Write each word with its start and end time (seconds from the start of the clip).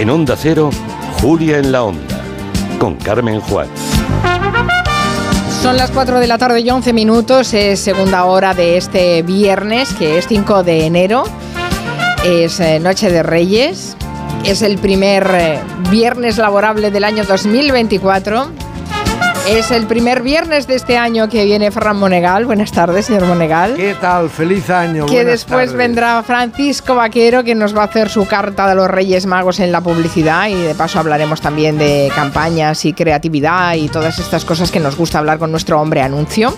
En 0.00 0.08
Onda 0.08 0.34
Cero, 0.34 0.70
Julia 1.20 1.58
en 1.58 1.72
la 1.72 1.82
Onda, 1.82 2.22
con 2.78 2.94
Carmen 2.94 3.38
Juan. 3.38 3.68
Son 5.60 5.76
las 5.76 5.90
4 5.90 6.20
de 6.20 6.26
la 6.26 6.38
tarde 6.38 6.60
y 6.60 6.70
11 6.70 6.94
minutos, 6.94 7.52
es 7.52 7.80
segunda 7.80 8.24
hora 8.24 8.54
de 8.54 8.78
este 8.78 9.20
viernes, 9.20 9.92
que 9.92 10.16
es 10.16 10.26
5 10.26 10.62
de 10.62 10.86
enero, 10.86 11.24
es 12.24 12.60
eh, 12.60 12.80
Noche 12.80 13.10
de 13.10 13.22
Reyes, 13.22 13.94
es 14.46 14.62
el 14.62 14.78
primer 14.78 15.30
eh, 15.34 15.60
viernes 15.90 16.38
laborable 16.38 16.90
del 16.90 17.04
año 17.04 17.24
2024 17.24 18.52
es 19.48 19.70
el 19.70 19.86
primer 19.86 20.22
viernes 20.22 20.66
de 20.66 20.74
este 20.74 20.96
año 20.96 21.28
que 21.28 21.44
viene 21.44 21.70
Ferran 21.70 21.98
Monegal. 21.98 22.46
Buenas 22.46 22.72
tardes, 22.72 23.06
señor 23.06 23.26
Monegal. 23.26 23.74
¿Qué 23.74 23.94
tal? 24.00 24.30
Feliz 24.30 24.70
año. 24.70 25.06
Que 25.06 25.24
después 25.24 25.72
vendrá 25.72 26.22
Francisco 26.22 26.94
Vaquero, 26.94 27.42
que 27.44 27.54
nos 27.54 27.76
va 27.76 27.82
a 27.82 27.84
hacer 27.86 28.08
su 28.08 28.26
carta 28.26 28.68
de 28.68 28.74
los 28.74 28.88
Reyes 28.88 29.26
Magos 29.26 29.60
en 29.60 29.72
la 29.72 29.80
publicidad. 29.80 30.48
Y 30.48 30.54
de 30.54 30.74
paso 30.74 30.98
hablaremos 30.98 31.40
también 31.40 31.78
de 31.78 32.10
campañas 32.14 32.84
y 32.84 32.92
creatividad 32.92 33.74
y 33.74 33.88
todas 33.88 34.18
estas 34.18 34.44
cosas 34.44 34.70
que 34.70 34.80
nos 34.80 34.96
gusta 34.96 35.18
hablar 35.18 35.38
con 35.38 35.50
nuestro 35.50 35.80
hombre 35.80 36.02
anuncio. 36.02 36.54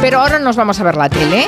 Pero 0.00 0.20
ahora 0.20 0.38
nos 0.38 0.56
vamos 0.56 0.80
a 0.80 0.84
ver 0.84 0.96
la 0.96 1.08
tele 1.08 1.46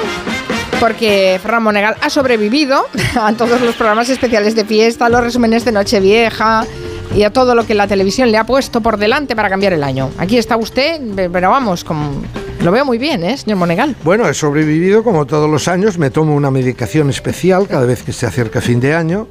porque 0.80 1.38
Ferran 1.42 1.62
Monegal 1.62 1.96
ha 2.00 2.10
sobrevivido 2.10 2.86
a 3.20 3.32
todos 3.32 3.60
los 3.60 3.74
programas 3.74 4.08
especiales 4.10 4.54
de 4.54 4.64
fiesta, 4.64 5.08
los 5.08 5.22
resúmenes 5.22 5.64
de 5.64 5.72
Nochevieja, 5.72 6.66
y 7.14 7.22
a 7.22 7.30
todo 7.30 7.54
lo 7.54 7.66
que 7.66 7.74
la 7.74 7.86
televisión 7.86 8.30
le 8.32 8.38
ha 8.38 8.44
puesto 8.44 8.80
por 8.80 8.96
delante 8.96 9.36
para 9.36 9.48
cambiar 9.48 9.72
el 9.72 9.84
año. 9.84 10.10
Aquí 10.18 10.36
está 10.36 10.56
usted, 10.56 11.00
pero 11.32 11.50
vamos, 11.50 11.84
como, 11.84 12.22
lo 12.60 12.72
veo 12.72 12.84
muy 12.84 12.98
bien, 12.98 13.22
¿eh, 13.22 13.36
señor 13.36 13.58
Monegal? 13.58 13.94
Bueno, 14.02 14.28
he 14.28 14.34
sobrevivido 14.34 15.04
como 15.04 15.24
todos 15.24 15.48
los 15.48 15.68
años, 15.68 15.96
me 15.96 16.10
tomo 16.10 16.34
una 16.34 16.50
medicación 16.50 17.10
especial 17.10 17.68
cada 17.68 17.86
vez 17.86 18.02
que 18.02 18.12
se 18.12 18.26
acerca 18.26 18.60
fin 18.60 18.80
de 18.80 18.94
año. 18.94 19.28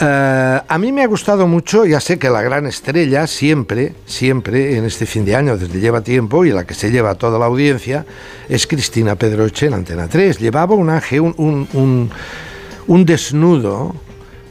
Eh, 0.00 0.60
a 0.66 0.78
mí 0.78 0.92
me 0.92 1.02
ha 1.02 1.06
gustado 1.06 1.46
mucho, 1.46 1.86
ya 1.86 2.00
sé 2.00 2.18
que 2.18 2.28
la 2.28 2.42
gran 2.42 2.66
estrella 2.66 3.26
siempre, 3.26 3.94
siempre 4.04 4.76
en 4.76 4.84
este 4.84 5.06
fin 5.06 5.24
de 5.24 5.34
año, 5.34 5.56
desde 5.56 5.80
lleva 5.80 6.02
tiempo 6.02 6.44
y 6.44 6.50
la 6.50 6.64
que 6.64 6.74
se 6.74 6.90
lleva 6.90 7.14
toda 7.14 7.38
la 7.38 7.46
audiencia, 7.46 8.04
es 8.48 8.66
Cristina 8.66 9.14
Pedroche 9.14 9.66
en 9.66 9.74
Antena 9.74 10.08
3. 10.08 10.40
Llevaba 10.40 10.74
un, 10.74 10.90
un, 11.38 12.10
un 12.86 13.06
desnudo 13.06 13.94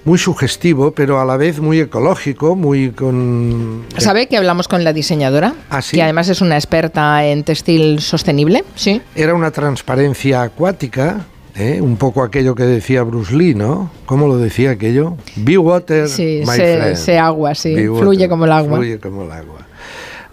muy 0.06 0.18
sugestivo, 0.18 0.92
pero 0.92 1.20
a 1.20 1.26
la 1.26 1.38
vez 1.38 1.60
muy 1.60 1.80
ecológico, 1.80 2.56
muy 2.56 2.92
con... 2.92 3.86
¿Sabe 3.98 4.28
que 4.28 4.38
hablamos 4.38 4.68
con 4.68 4.84
la 4.84 4.94
diseñadora? 4.94 5.54
¿Ah, 5.70 5.82
sí? 5.82 6.00
además 6.02 6.30
es 6.30 6.42
una 6.42 6.56
experta 6.56 7.26
en 7.26 7.44
textil 7.44 8.00
sostenible, 8.00 8.64
sí. 8.76 9.02
Era 9.16 9.34
una 9.34 9.52
transparencia 9.52 10.42
acuática, 10.44 11.26
¿eh? 11.56 11.80
un 11.82 11.98
poco 11.98 12.24
aquello 12.24 12.56
que 12.56 12.64
decía 12.64 13.04
Bruce 13.04 13.36
Lee, 13.36 13.56
¿no? 13.56 13.92
¿Cómo 14.06 14.28
lo 14.28 14.38
decía 14.38 14.72
aquello? 14.72 15.18
Be 15.36 15.58
water, 15.58 16.10
sí, 16.10 16.44
my 16.46 16.96
se, 16.96 17.18
agua, 17.18 17.56
sí, 17.56 17.76
fluye 17.76 18.28
como 18.28 18.46
el 18.46 18.52
agua. 18.52 18.78
Fluye 18.78 19.00
como 19.00 19.24
el 19.24 19.32
agua. 19.32 19.68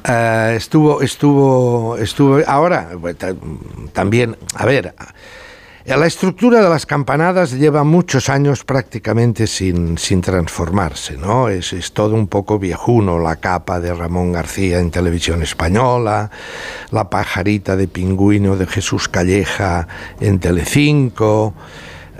Eh, 0.08 0.54
estuvo, 0.56 1.02
estuvo, 1.02 1.96
estuvo. 1.98 2.40
Ahora, 2.46 2.90
también, 3.92 4.36
a 4.54 4.66
ver, 4.66 4.94
la 5.86 6.06
estructura 6.06 6.62
de 6.62 6.68
las 6.68 6.86
campanadas 6.86 7.52
lleva 7.52 7.84
muchos 7.84 8.28
años 8.28 8.64
prácticamente 8.64 9.46
sin, 9.46 9.96
sin 9.98 10.20
transformarse, 10.20 11.16
¿no? 11.16 11.48
Es, 11.48 11.72
es, 11.72 11.92
todo 11.92 12.14
un 12.14 12.26
poco 12.26 12.58
viejuno, 12.58 13.18
la 13.18 13.36
capa 13.36 13.80
de 13.80 13.94
Ramón 13.94 14.32
García 14.32 14.78
en 14.78 14.90
televisión 14.90 15.42
española, 15.42 16.30
la 16.90 17.08
pajarita 17.08 17.76
de 17.76 17.88
pingüino 17.88 18.56
de 18.56 18.66
Jesús 18.66 19.08
Calleja 19.08 19.88
en 20.20 20.38
Telecinco, 20.38 21.54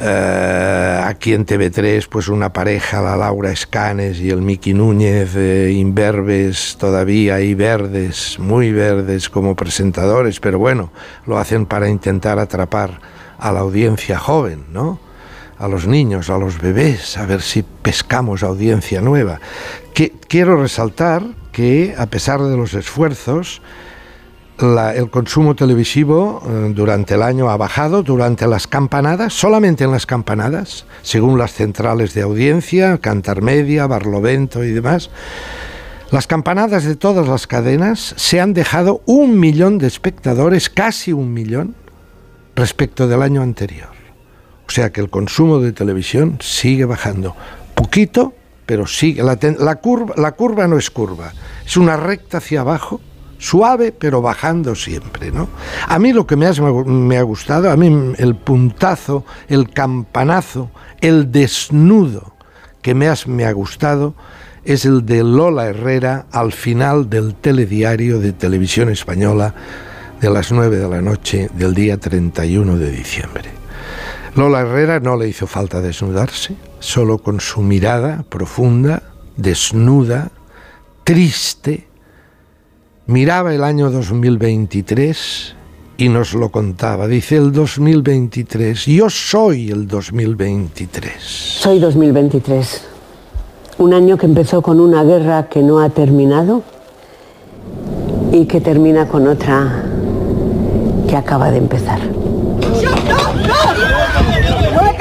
eh, 0.03 1.01
aquí 1.05 1.35
en 1.35 1.45
TV3 1.45 2.09
pues 2.09 2.29
una 2.29 2.51
pareja, 2.55 3.03
la 3.03 3.19
Laura 3.19 3.53
Escanes 3.53 4.19
y 4.19 4.31
el 4.31 4.41
Miki 4.41 4.73
Núñez, 4.73 5.37
eh, 5.37 5.73
imberbes 5.77 6.79
todavía 6.81 7.41
y 7.43 7.53
verdes, 7.53 8.39
muy 8.39 8.73
verdes 8.73 9.29
como 9.29 9.55
presentadores, 9.55 10.41
pero 10.41 10.59
bueno, 10.59 10.91
lo 11.27 11.37
hacen 11.37 11.67
para 11.67 11.91
intentar 11.91 12.39
atrapar 12.39 13.20
a 13.41 13.53
la 13.53 13.61
audiencia 13.61 14.19
joven, 14.19 14.67
¿no? 14.73 15.01
a 15.61 15.69
los 15.69 15.87
niños, 15.87 16.31
a 16.31 16.39
los 16.39 16.59
bebés, 16.59 17.19
a 17.19 17.27
ver 17.27 17.43
si 17.43 17.63
pescamos 17.63 18.43
audiencia 18.43 19.03
nueva. 19.03 19.41
Que, 19.93 20.11
quiero 20.27 20.61
resaltar 20.61 21.23
que, 21.53 21.95
a 21.99 22.07
pesar 22.07 22.41
de 22.41 22.57
los 22.57 22.73
esfuerzos, 22.73 23.61
el 24.59 25.11
consumo 25.11 25.55
televisivo 25.55 26.43
eh, 26.47 26.73
durante 26.75 27.15
el 27.15 27.23
año 27.23 27.51
ha 27.51 27.59
bajado, 27.59 28.03
durante 28.03 28.47
las 28.47 28.67
campanadas, 28.67 29.35
solamente 29.35 29.85
en 29.85 29.93
las 29.93 30.07
campanadas, 30.07 30.87
según 31.03 31.39
las 31.39 31.53
centrales 31.53 32.15
de 32.15 32.23
audiencia, 32.23 32.97
Cantar 32.99 33.43
Media, 33.43 33.87
Barlovento 33.87 34.65
y 34.65 34.71
demás. 34.71 35.11
Las 36.11 36.27
campanadas 36.27 36.85
de 36.85 36.97
todas 36.97 37.29
las 37.29 37.47
cadenas 37.47 38.15
se 38.17 38.41
han 38.41 38.55
dejado 38.55 39.03
un 39.05 39.39
millón 39.39 39.77
de 39.79 39.87
espectadores, 39.87 40.71
casi 40.71 41.13
un 41.13 41.33
millón, 41.35 41.75
respecto 42.55 43.09
del 43.09 43.23
año 43.23 43.43
anterior. 43.43 43.91
O 44.67 44.71
sea 44.71 44.93
que 44.93 45.01
el 45.01 45.11
consumo 45.11 45.59
de 45.59 45.73
televisión 45.73 46.39
sigue 46.41 46.85
bajando. 46.85 47.35
Poquito, 47.75 48.35
pero 48.67 48.87
sigue. 48.87 49.23
La, 49.23 49.77
curva, 49.77 50.15
la 50.17 50.33
curva 50.33 50.69
no 50.69 50.79
es 50.79 50.91
curva, 50.91 51.33
es 51.67 51.77
una 51.77 51.97
recta 51.97 52.39
hacia 52.39 52.61
abajo, 52.61 53.01
suave, 53.39 53.91
pero 53.91 54.23
bajando 54.23 54.77
siempre. 54.77 55.33
¿no? 55.33 55.49
A 55.89 55.99
mí 55.99 56.13
lo 56.13 56.27
que 56.27 56.37
me, 56.37 56.49
me 56.85 57.17
ha 57.17 57.23
gustado, 57.23 57.71
a 57.71 57.77
mí 57.77 58.15
el 58.19 58.37
puntazo, 58.37 59.25
el 59.49 59.71
campanazo, 59.71 60.71
el 61.01 61.33
desnudo 61.33 62.35
que 62.81 62.95
me, 62.95 63.13
me 63.27 63.45
ha 63.47 63.53
gustado 63.53 64.15
es 64.65 64.85
el 64.85 65.05
de 65.05 65.25
Lola 65.25 65.67
Herrera 65.67 66.27
al 66.31 66.53
final 66.53 67.11
del 67.11 67.35
telediario 67.35 68.21
de 68.21 68.33
televisión 68.33 68.89
española 68.91 69.55
de 70.21 70.31
las 70.31 70.53
9 70.53 70.77
de 70.77 70.89
la 70.89 71.01
noche 71.01 71.49
del 71.55 71.75
día 71.75 71.97
31 71.97 72.77
de 72.77 72.91
diciembre. 72.91 73.45
Lola 74.35 74.61
Herrera 74.61 75.01
no 75.01 75.17
le 75.17 75.29
hizo 75.29 75.47
falta 75.47 75.81
desnudarse, 75.81 76.55
solo 76.79 77.19
con 77.19 77.41
su 77.41 77.63
mirada 77.63 78.25
profunda, 78.29 79.03
desnuda, 79.37 80.31
triste, 81.05 81.89
miraba 83.07 83.55
el 83.55 83.65
año 83.65 83.91
2023 83.91 85.57
y 85.97 86.09
nos 86.09 86.35
lo 86.35 86.51
contaba. 86.51 87.07
Dice 87.07 87.37
el 87.37 87.51
2023, 87.51 88.87
yo 88.87 89.09
soy 89.09 89.71
el 89.71 89.89
2023. 89.89 91.15
Soy 91.19 91.79
2023, 91.79 92.85
un 93.79 93.95
año 93.95 94.19
que 94.19 94.27
empezó 94.27 94.61
con 94.61 94.81
una 94.81 95.03
guerra 95.03 95.49
que 95.49 95.63
no 95.63 95.81
ha 95.81 95.89
terminado 95.89 96.63
y 98.33 98.45
que 98.45 98.61
termina 98.61 99.09
con 99.09 99.27
otra 99.27 100.00
que 101.11 101.17
acaba 101.17 101.51
de 101.51 101.59
empezar. 101.59 101.99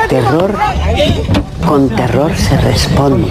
Terror 0.10 0.56
con 1.68 1.88
terror 1.90 2.36
se 2.36 2.58
responde. 2.58 3.30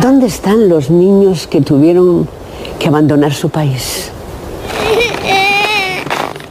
¿Dónde 0.00 0.26
están 0.26 0.70
los 0.70 0.88
niños 0.88 1.46
que 1.46 1.60
tuvieron 1.60 2.26
que 2.78 2.88
abandonar 2.88 3.34
su 3.34 3.50
país? 3.50 4.10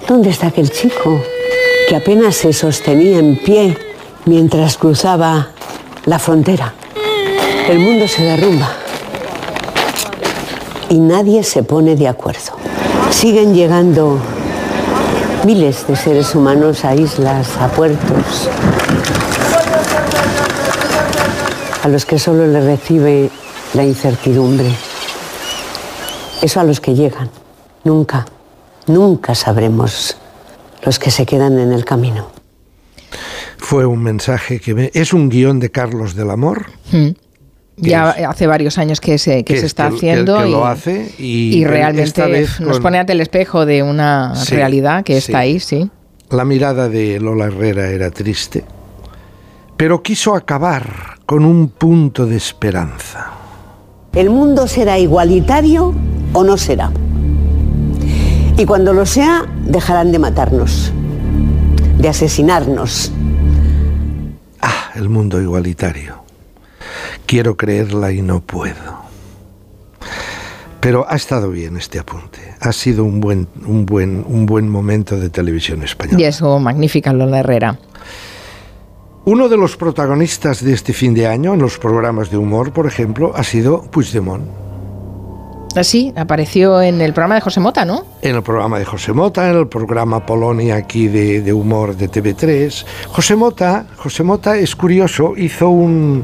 ¿Dónde 0.07 0.29
está 0.29 0.47
aquel 0.47 0.69
chico 0.69 1.19
que 1.89 1.95
apenas 1.95 2.35
se 2.35 2.53
sostenía 2.53 3.17
en 3.17 3.39
pie 3.43 3.75
mientras 4.25 4.77
cruzaba 4.77 5.49
la 6.05 6.19
frontera? 6.19 6.75
El 7.67 7.79
mundo 7.79 8.07
se 8.07 8.21
derrumba 8.21 8.69
y 10.89 10.99
nadie 10.99 11.43
se 11.43 11.63
pone 11.63 11.95
de 11.95 12.07
acuerdo. 12.07 12.74
Siguen 13.15 13.55
llegando 13.55 14.19
miles 15.45 15.87
de 15.87 15.95
seres 15.95 16.35
humanos 16.35 16.83
a 16.83 16.93
islas, 16.95 17.55
a 17.57 17.69
puertos, 17.69 18.49
a 21.81 21.87
los 21.87 22.05
que 22.05 22.19
solo 22.19 22.45
les 22.45 22.63
recibe 22.65 23.29
la 23.73 23.85
incertidumbre. 23.85 24.67
Eso 26.41 26.59
a 26.59 26.65
los 26.65 26.81
que 26.81 26.93
llegan. 26.93 27.29
Nunca, 27.85 28.25
nunca 28.85 29.33
sabremos 29.33 30.17
los 30.83 30.99
que 30.99 31.09
se 31.09 31.25
quedan 31.25 31.57
en 31.57 31.71
el 31.71 31.85
camino. 31.85 32.27
Fue 33.57 33.85
un 33.85 34.03
mensaje 34.03 34.59
que 34.59 34.91
es 34.93 35.13
un 35.13 35.29
guion 35.29 35.59
de 35.61 35.71
Carlos 35.71 36.15
del 36.15 36.31
Amor. 36.31 36.65
Mm. 36.91 37.11
Ya 37.77 38.09
hace 38.09 38.47
varios 38.47 38.77
años 38.77 39.01
que 39.01 39.17
se, 39.17 39.43
que 39.43 39.59
se 39.59 39.65
está 39.65 39.87
haciendo 39.87 40.45
y, 40.45 40.51
lo 40.51 40.65
hace 40.65 41.13
y, 41.17 41.65
realmente 41.65 42.47
nos 42.61 42.79
pone 42.79 42.99
ante 42.99 43.11
el 43.11 43.19
espejo 43.19 43.65
de 43.65 43.83
una 43.83 44.33
realidad 44.49 45.03
que 45.03 45.17
está 45.17 45.39
ahí, 45.39 45.59
sí. 45.59 45.89
La 46.29 46.45
mirada 46.45 46.87
de 46.87 47.19
Lola 47.19 47.45
Herrera 47.45 47.89
era 47.89 48.11
triste, 48.11 48.63
pero 49.75 50.01
quiso 50.01 50.35
acabar 50.35 51.19
con 51.25 51.43
un 51.43 51.67
punto 51.69 52.25
de 52.25 52.37
esperanza. 52.37 53.31
¿El 54.13 54.29
mundo 54.29 54.67
será 54.67 54.97
igualitario 54.97 55.93
o 56.31 56.43
no 56.43 56.57
será? 56.57 56.91
Y 58.57 58.65
cuando 58.65 58.93
lo 58.93 59.05
sea, 59.05 59.45
dejarán 59.65 60.13
de 60.13 60.19
matarnos, 60.19 60.93
de 61.97 62.07
asesinarnos, 62.07 63.11
el 64.95 65.09
mundo 65.09 65.41
igualitario. 65.41 66.24
Quiero 67.25 67.57
creerla 67.57 68.11
y 68.11 68.21
no 68.21 68.41
puedo. 68.41 69.05
Pero 70.79 71.05
ha 71.09 71.15
estado 71.15 71.49
bien 71.49 71.77
este 71.77 71.97
apunte. 71.97 72.39
Ha 72.59 72.71
sido 72.71 73.03
un 73.03 73.19
buen, 73.19 73.47
un 73.65 73.85
buen, 73.85 74.23
un 74.27 74.45
buen 74.45 74.69
momento 74.69 75.17
de 75.17 75.29
televisión 75.29 75.81
española. 75.81 76.19
Y 76.21 76.25
eso, 76.25 76.59
magnífica 76.59 77.11
Lola 77.11 77.39
Herrera. 77.39 77.79
Uno 79.25 79.49
de 79.49 79.57
los 79.57 79.75
protagonistas 79.75 80.63
de 80.63 80.73
este 80.73 80.93
fin 80.93 81.15
de 81.15 81.25
año 81.25 81.55
en 81.55 81.59
los 81.59 81.79
programas 81.79 82.29
de 82.29 82.37
humor, 82.37 82.71
por 82.71 82.85
ejemplo, 82.85 83.33
ha 83.35 83.43
sido 83.43 83.81
Puigdemont. 83.81 84.45
Sí, 85.81 86.13
apareció 86.15 86.81
en 86.81 87.01
el 87.01 87.11
programa 87.13 87.35
de 87.35 87.41
José 87.41 87.59
Mota, 87.59 87.83
¿no? 87.83 88.05
En 88.21 88.35
el 88.35 88.43
programa 88.43 88.77
de 88.77 88.85
José 88.85 89.11
Mota, 89.11 89.49
en 89.49 89.57
el 89.57 89.67
programa 89.67 90.25
Polonia 90.25 90.75
aquí 90.75 91.07
de, 91.07 91.41
de 91.41 91.51
humor 91.51 91.97
de 91.97 92.09
TV3. 92.09 92.85
José 93.09 93.35
Mota, 93.35 93.87
José 93.97 94.23
Mota 94.23 94.55
es 94.57 94.75
curioso, 94.75 95.33
hizo 95.35 95.69
un... 95.69 96.23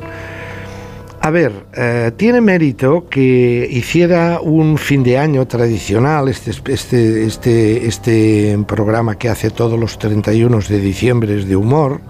A 1.23 1.29
ver, 1.29 1.67
eh, 1.73 2.11
tiene 2.17 2.41
mérito 2.41 3.07
que 3.07 3.67
hiciera 3.69 4.39
un 4.41 4.79
fin 4.79 5.03
de 5.03 5.19
año 5.19 5.45
tradicional, 5.47 6.27
este, 6.29 6.49
este, 6.73 7.25
este, 7.25 7.85
este 7.85 8.57
programa 8.67 9.19
que 9.19 9.29
hace 9.29 9.51
todos 9.51 9.79
los 9.79 9.99
31 9.99 10.59
de 10.67 10.79
diciembre 10.79 11.45
de 11.45 11.55
humor, 11.55 12.01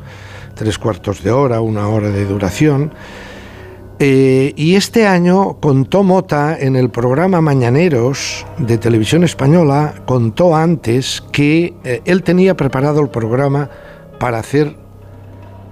tres 0.55 0.77
cuartos 0.77 1.23
de 1.23 1.31
hora, 1.31 1.59
una 1.59 1.89
hora 1.89 2.09
de 2.09 2.23
duración. 2.23 2.93
Eh, 3.99 4.53
y 4.55 4.75
este 4.75 5.05
año 5.05 5.59
contó 5.59 6.03
Mota 6.03 6.57
en 6.57 6.77
el 6.77 6.89
programa 6.89 7.41
Mañaneros 7.41 8.45
de 8.59 8.77
Televisión 8.77 9.25
Española, 9.25 9.93
contó 10.05 10.55
antes 10.55 11.21
que 11.33 11.73
eh, 11.83 12.01
él 12.05 12.23
tenía 12.23 12.55
preparado 12.55 13.01
el 13.01 13.09
programa 13.09 13.69
para 14.21 14.39
hacer 14.39 14.77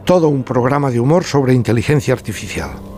todo 0.04 0.28
un 0.28 0.44
programa 0.44 0.92
de 0.92 1.00
humor 1.00 1.24
sobre 1.24 1.54
inteligencia 1.54 2.14
artificial. 2.14 2.89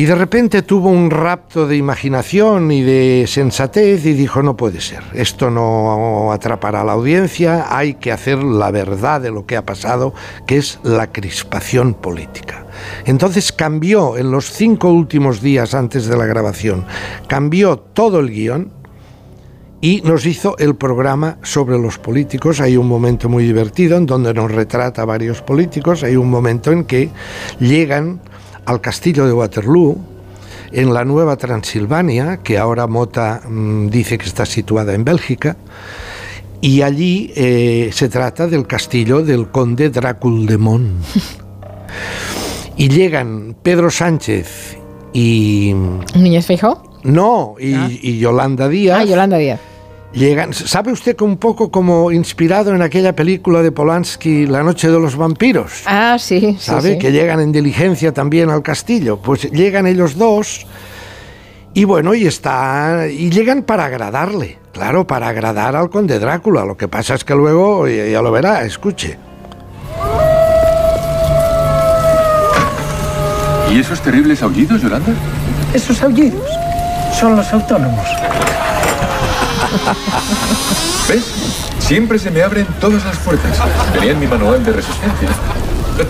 Y 0.00 0.06
de 0.06 0.14
repente 0.14 0.62
tuvo 0.62 0.88
un 0.88 1.10
rapto 1.10 1.66
de 1.66 1.76
imaginación 1.76 2.72
y 2.72 2.80
de 2.80 3.26
sensatez 3.28 4.06
y 4.06 4.14
dijo, 4.14 4.42
no 4.42 4.56
puede 4.56 4.80
ser, 4.80 5.02
esto 5.12 5.50
no 5.50 6.32
atrapará 6.32 6.80
a 6.80 6.84
la 6.84 6.92
audiencia, 6.92 7.66
hay 7.68 7.92
que 7.92 8.10
hacer 8.10 8.42
la 8.42 8.70
verdad 8.70 9.20
de 9.20 9.30
lo 9.30 9.44
que 9.44 9.58
ha 9.58 9.66
pasado, 9.66 10.14
que 10.46 10.56
es 10.56 10.78
la 10.84 11.12
crispación 11.12 11.92
política. 11.92 12.64
Entonces 13.04 13.52
cambió 13.52 14.16
en 14.16 14.30
los 14.30 14.50
cinco 14.50 14.88
últimos 14.88 15.42
días 15.42 15.74
antes 15.74 16.06
de 16.06 16.16
la 16.16 16.24
grabación, 16.24 16.86
cambió 17.26 17.76
todo 17.76 18.20
el 18.20 18.30
guion 18.30 18.72
y 19.82 20.00
nos 20.00 20.24
hizo 20.24 20.56
el 20.56 20.76
programa 20.76 21.36
sobre 21.42 21.78
los 21.78 21.98
políticos. 21.98 22.62
Hay 22.62 22.78
un 22.78 22.88
momento 22.88 23.28
muy 23.28 23.44
divertido 23.44 23.98
en 23.98 24.06
donde 24.06 24.32
nos 24.32 24.50
retrata 24.50 25.04
varios 25.04 25.42
políticos, 25.42 26.04
hay 26.04 26.16
un 26.16 26.30
momento 26.30 26.72
en 26.72 26.84
que 26.84 27.10
llegan 27.58 28.22
al 28.70 28.80
castillo 28.80 29.26
de 29.26 29.32
Waterloo, 29.32 29.98
en 30.70 30.94
la 30.94 31.04
Nueva 31.04 31.36
Transilvania, 31.36 32.36
que 32.38 32.56
ahora 32.56 32.86
Mota 32.86 33.42
mmm, 33.48 33.88
dice 33.88 34.16
que 34.16 34.26
está 34.26 34.46
situada 34.46 34.94
en 34.94 35.04
Bélgica, 35.04 35.56
y 36.60 36.82
allí 36.82 37.32
eh, 37.34 37.90
se 37.92 38.08
trata 38.08 38.46
del 38.46 38.66
castillo 38.68 39.22
del 39.22 39.48
conde 39.48 39.90
Dráculdemont. 39.90 40.86
y 42.76 42.88
llegan 42.88 43.56
Pedro 43.60 43.90
Sánchez 43.90 44.76
y... 45.12 45.72
¿Núñez 46.14 46.46
Feijóo? 46.46 47.00
No, 47.02 47.56
y, 47.58 47.74
Ah. 47.74 47.88
y 47.90 48.18
Yolanda 48.18 48.68
Díaz. 48.68 48.98
Ah, 49.00 49.04
Yolanda 49.04 49.36
Díaz. 49.38 49.58
Llegan, 50.12 50.52
¿Sabe 50.52 50.90
usted 50.90 51.14
que 51.14 51.22
un 51.22 51.36
poco 51.36 51.70
como 51.70 52.10
inspirado 52.10 52.74
en 52.74 52.82
aquella 52.82 53.14
película 53.14 53.62
de 53.62 53.70
Polanski, 53.70 54.44
La 54.46 54.64
noche 54.64 54.90
de 54.90 54.98
los 54.98 55.14
vampiros? 55.16 55.82
Ah, 55.86 56.16
sí, 56.18 56.40
sí, 56.40 56.56
¿sabe? 56.58 56.92
sí. 56.94 56.98
Que 56.98 57.12
llegan 57.12 57.38
en 57.38 57.52
diligencia 57.52 58.12
también 58.12 58.50
al 58.50 58.62
castillo. 58.62 59.18
Pues 59.18 59.48
llegan 59.52 59.86
ellos 59.86 60.16
dos 60.16 60.66
y 61.74 61.84
bueno, 61.84 62.14
y 62.14 62.26
está 62.26 63.06
y 63.08 63.30
llegan 63.30 63.62
para 63.62 63.84
agradarle, 63.84 64.58
claro, 64.72 65.06
para 65.06 65.28
agradar 65.28 65.76
al 65.76 65.90
conde 65.90 66.18
Drácula. 66.18 66.64
Lo 66.64 66.76
que 66.76 66.88
pasa 66.88 67.14
es 67.14 67.22
que 67.22 67.34
luego 67.36 67.86
ya, 67.86 68.06
ya 68.06 68.20
lo 68.20 68.32
verá, 68.32 68.64
escuche. 68.64 69.16
¿Y 73.72 73.78
esos 73.78 74.00
terribles 74.00 74.42
aullidos, 74.42 74.82
Yolanda? 74.82 75.12
Esos 75.72 76.02
aullidos 76.02 76.44
son 77.16 77.36
los 77.36 77.52
autónomos. 77.52 78.08
¿Ves? 81.08 81.24
Siempre 81.78 82.18
se 82.18 82.30
me 82.30 82.42
abren 82.42 82.66
todas 82.80 83.04
las 83.04 83.16
puertas. 83.18 83.58
Tenía 83.92 84.12
en 84.12 84.20
mi 84.20 84.26
manual 84.26 84.64
de 84.64 84.72
resistencia. 84.72 85.28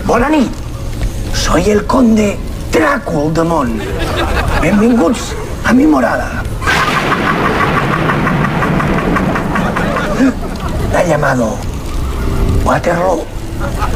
Bonani, 0.05 0.49
soy 1.33 1.69
el 1.69 1.85
conde 1.85 2.37
Drácula-Demont. 2.71 3.81
Benvinguts 4.61 5.33
a 5.65 5.73
mi 5.73 5.85
morada. 5.85 6.43
La 10.93 10.99
ha 10.99 11.03
llamado 11.03 11.57
Waterloo. 12.63 13.25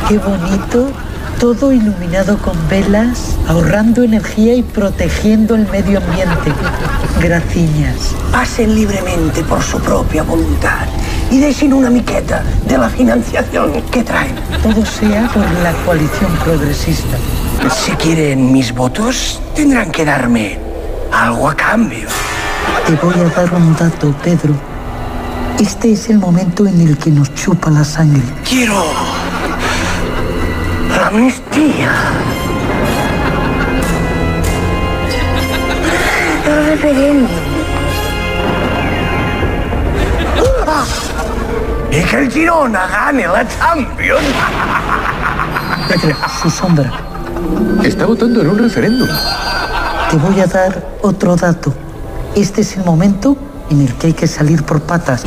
Qué 0.07 0.17
bonito, 0.17 0.91
todo 1.39 1.71
iluminado 1.71 2.37
con 2.37 2.55
velas, 2.69 3.37
ahorrando 3.47 4.03
energía 4.03 4.55
y 4.55 4.63
protegiendo 4.63 5.55
el 5.55 5.67
medio 5.67 5.99
ambiente. 5.99 6.51
Graciñas. 7.21 8.15
Pasen 8.31 8.75
libremente 8.75 9.43
por 9.43 9.61
su 9.61 9.79
propia 9.79 10.23
voluntad 10.23 10.87
y 11.31 11.39
dejen 11.39 11.73
una 11.73 11.89
miqueta 11.89 12.43
de 12.67 12.77
la 12.77 12.89
financiación 12.89 13.81
que 13.91 14.03
traen. 14.03 14.35
Todo 14.63 14.85
sea 14.85 15.27
por 15.33 15.43
la 15.61 15.73
coalición 15.85 16.31
progresista. 16.43 17.17
Si 17.69 17.91
quieren 17.93 18.51
mis 18.51 18.73
votos, 18.73 19.41
tendrán 19.55 19.91
que 19.91 20.05
darme 20.05 20.59
algo 21.11 21.49
a 21.49 21.55
cambio. 21.55 22.07
Te 22.85 22.95
voy 22.95 23.15
a 23.15 23.29
dar 23.29 23.53
un 23.53 23.75
dato, 23.75 24.13
Pedro. 24.23 24.53
Este 25.59 25.93
es 25.93 26.09
el 26.09 26.19
momento 26.19 26.67
en 26.67 26.81
el 26.81 26.97
que 26.97 27.09
nos 27.09 27.33
chupa 27.33 27.69
la 27.71 27.83
sangre. 27.83 28.21
Quiero 28.47 28.83
amnistía. 31.15 31.91
El 36.45 36.65
referéndum. 36.67 37.29
Y 41.91 42.03
que 42.03 42.17
el 42.17 42.31
Girona 42.31 42.87
gane 42.87 43.25
la 43.27 43.47
Champions. 43.47 44.21
Pedro, 45.87 46.15
su 46.41 46.49
sombra. 46.49 46.91
Está 47.83 48.05
votando 48.05 48.41
en 48.41 48.49
un 48.49 48.57
referéndum. 48.57 49.07
Te 50.09 50.17
voy 50.17 50.39
a 50.41 50.47
dar 50.47 50.97
otro 51.01 51.35
dato. 51.35 51.73
Este 52.35 52.61
es 52.61 52.75
el 52.75 52.83
momento 52.83 53.37
en 53.69 53.81
el 53.81 53.93
que 53.95 54.07
hay 54.07 54.13
que 54.13 54.27
salir 54.27 54.63
por 54.63 54.81
patas. 54.81 55.23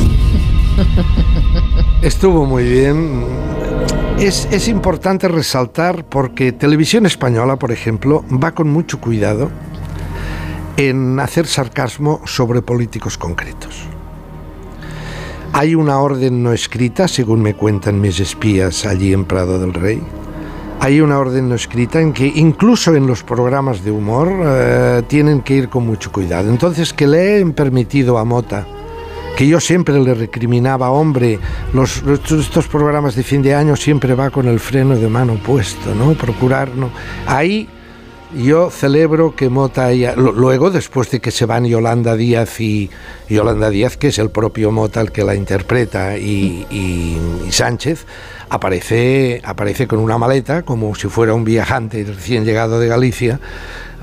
Estuvo 2.01 2.45
muy 2.45 2.63
bien. 2.63 3.25
Es, 4.19 4.67
importante 4.67 5.29
resaltar 5.29 6.03
porque 6.03 6.51
Televisión 6.51 7.05
Española, 7.05 7.55
por 7.55 7.71
ejemplo, 7.71 8.25
va 8.31 8.51
con 8.51 8.69
mucho 8.69 8.99
cuidado 8.99 9.49
en 10.75 11.17
hacer 11.21 11.47
sarcasmo 11.47 12.19
sobre 12.25 12.61
políticos 12.61 13.17
concretos. 13.17 13.85
Hay 15.53 15.73
una 15.73 15.99
orden 15.99 16.43
no 16.43 16.51
escrita, 16.51 17.07
según 17.07 17.41
me 17.41 17.53
cuentan 17.53 18.01
mis 18.01 18.19
espías 18.19 18.85
allí 18.85 19.13
en 19.13 19.23
Prado 19.23 19.57
del 19.57 19.73
Rey. 19.73 20.03
Hay 20.81 20.99
una 20.99 21.17
orden 21.17 21.47
no 21.47 21.55
escrita 21.55 22.01
en 22.01 22.11
que 22.11 22.27
incluso 22.27 22.93
en 22.93 23.07
los 23.07 23.23
programas 23.23 23.85
de 23.85 23.91
humor 23.91 24.29
eh, 24.43 25.01
tienen 25.07 25.41
que 25.41 25.55
ir 25.55 25.69
con 25.69 25.87
mucho 25.87 26.11
cuidado. 26.11 26.49
Entonces, 26.49 26.91
que 26.91 27.07
le 27.07 27.39
he 27.39 27.45
permitido 27.47 28.17
a 28.17 28.25
Mota, 28.25 28.67
que 29.39 29.47
yo 29.47 29.61
siempre 29.61 29.97
le 30.01 30.13
recriminaba, 30.13 30.91
hombre, 30.91 31.39
los, 31.71 32.03
estos 32.29 32.67
programas 32.67 33.15
de 33.15 33.23
fin 33.23 33.41
de 33.41 33.55
año 33.55 33.77
siempre 33.77 34.13
va 34.13 34.31
con 34.31 34.49
el 34.49 34.59
freno 34.59 34.97
de 34.97 35.07
mano 35.07 35.35
puesto, 35.35 35.95
¿no? 35.95 36.11
Procurar, 36.13 36.75
¿no? 36.75 36.89
Ahí 37.25 37.69
yo 38.35 38.69
celebro 38.69 39.37
que 39.37 39.47
Mota 39.47 39.85
haya... 39.85 40.13
Luego, 40.17 40.71
después 40.71 41.09
de 41.11 41.21
que 41.21 41.31
se 41.31 41.45
van 41.45 41.63
Yolanda 41.63 42.17
Díaz 42.17 42.59
y 42.59 42.89
Yolanda 43.29 43.69
Díaz, 43.69 43.95
que 43.95 44.09
es 44.09 44.19
el 44.19 44.29
propio 44.29 44.73
Mota 44.73 44.99
el 44.99 45.13
que 45.13 45.23
la 45.23 45.35
interpreta, 45.35 46.17
y, 46.17 46.67
y- 46.69 47.17
y 47.47 47.51
Sánchez, 47.53 48.05
aparece, 48.49 49.39
aparece 49.45 49.87
con 49.87 49.99
una 49.99 50.17
maleta, 50.17 50.63
como 50.63 50.93
si 50.95 51.07
fuera 51.07 51.33
un 51.33 51.45
viajante 51.45 52.03
recién 52.03 52.43
llegado 52.43 52.77
de 52.77 52.89
Galicia, 52.89 53.39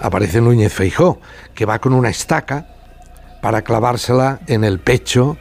aparece 0.00 0.40
Núñez 0.40 0.72
Feijó, 0.72 1.20
que 1.54 1.66
va 1.66 1.78
con 1.78 1.92
una 1.92 2.08
estaca 2.08 2.68
para 3.46 3.62
clavársela 3.62 4.40
en 4.48 4.64
el 4.64 4.80
pecho 4.80 5.38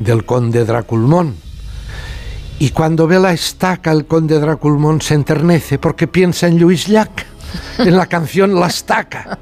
del 0.00 0.24
conde 0.24 0.64
Draculmón. 0.64 1.36
Y 2.58 2.70
cuando 2.70 3.06
ve 3.06 3.20
la 3.20 3.32
estaca, 3.32 3.92
el 3.92 4.06
conde 4.06 4.40
Draculmón 4.40 5.00
se 5.00 5.14
enternece 5.14 5.78
porque 5.78 6.08
piensa 6.08 6.48
en 6.48 6.58
Luis 6.58 6.88
Llach, 6.88 7.12
en 7.78 7.96
la 7.96 8.06
canción 8.06 8.58
La 8.58 8.66
Estaca. 8.66 9.38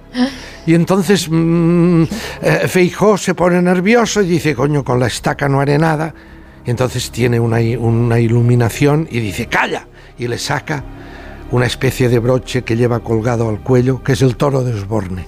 Y 0.66 0.74
entonces 0.74 1.26
mm, 1.30 2.02
eh, 2.42 2.68
Feijó 2.68 3.16
se 3.16 3.34
pone 3.34 3.62
nervioso 3.62 4.20
y 4.20 4.26
dice, 4.26 4.54
coño, 4.54 4.84
con 4.84 5.00
la 5.00 5.06
estaca 5.06 5.48
no 5.48 5.62
haré 5.62 5.78
nada. 5.78 6.14
Y 6.66 6.70
entonces 6.70 7.10
tiene 7.10 7.40
una, 7.40 7.60
una 7.78 8.20
iluminación 8.20 9.08
y 9.10 9.20
dice, 9.20 9.46
calla. 9.46 9.86
Y 10.18 10.28
le 10.28 10.36
saca 10.36 10.84
una 11.52 11.66
especie 11.66 12.08
de 12.08 12.18
broche 12.18 12.62
que 12.62 12.76
lleva 12.76 13.00
colgado 13.00 13.48
al 13.48 13.60
cuello, 13.60 14.02
que 14.02 14.12
es 14.12 14.22
el 14.22 14.36
toro 14.36 14.64
de 14.64 14.74
Osborne. 14.74 15.26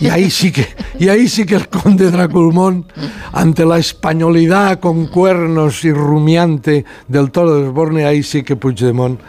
Y 0.00 0.08
ahí 0.08 0.30
sí 0.30 0.52
que, 0.52 0.66
y 0.98 1.08
ahí 1.08 1.28
sí 1.28 1.44
que 1.44 1.56
el 1.56 1.68
conde 1.68 2.10
Draculmón, 2.10 2.86
ante 3.32 3.64
la 3.64 3.78
españolidad 3.78 4.78
con 4.80 5.06
cuernos 5.06 5.84
y 5.84 5.92
rumiante 5.92 6.84
del 7.08 7.30
toro 7.30 7.56
de 7.56 7.68
Osborne, 7.68 8.06
ahí 8.06 8.22
sí 8.22 8.42
que 8.42 8.54
Puigdemont 8.54 9.20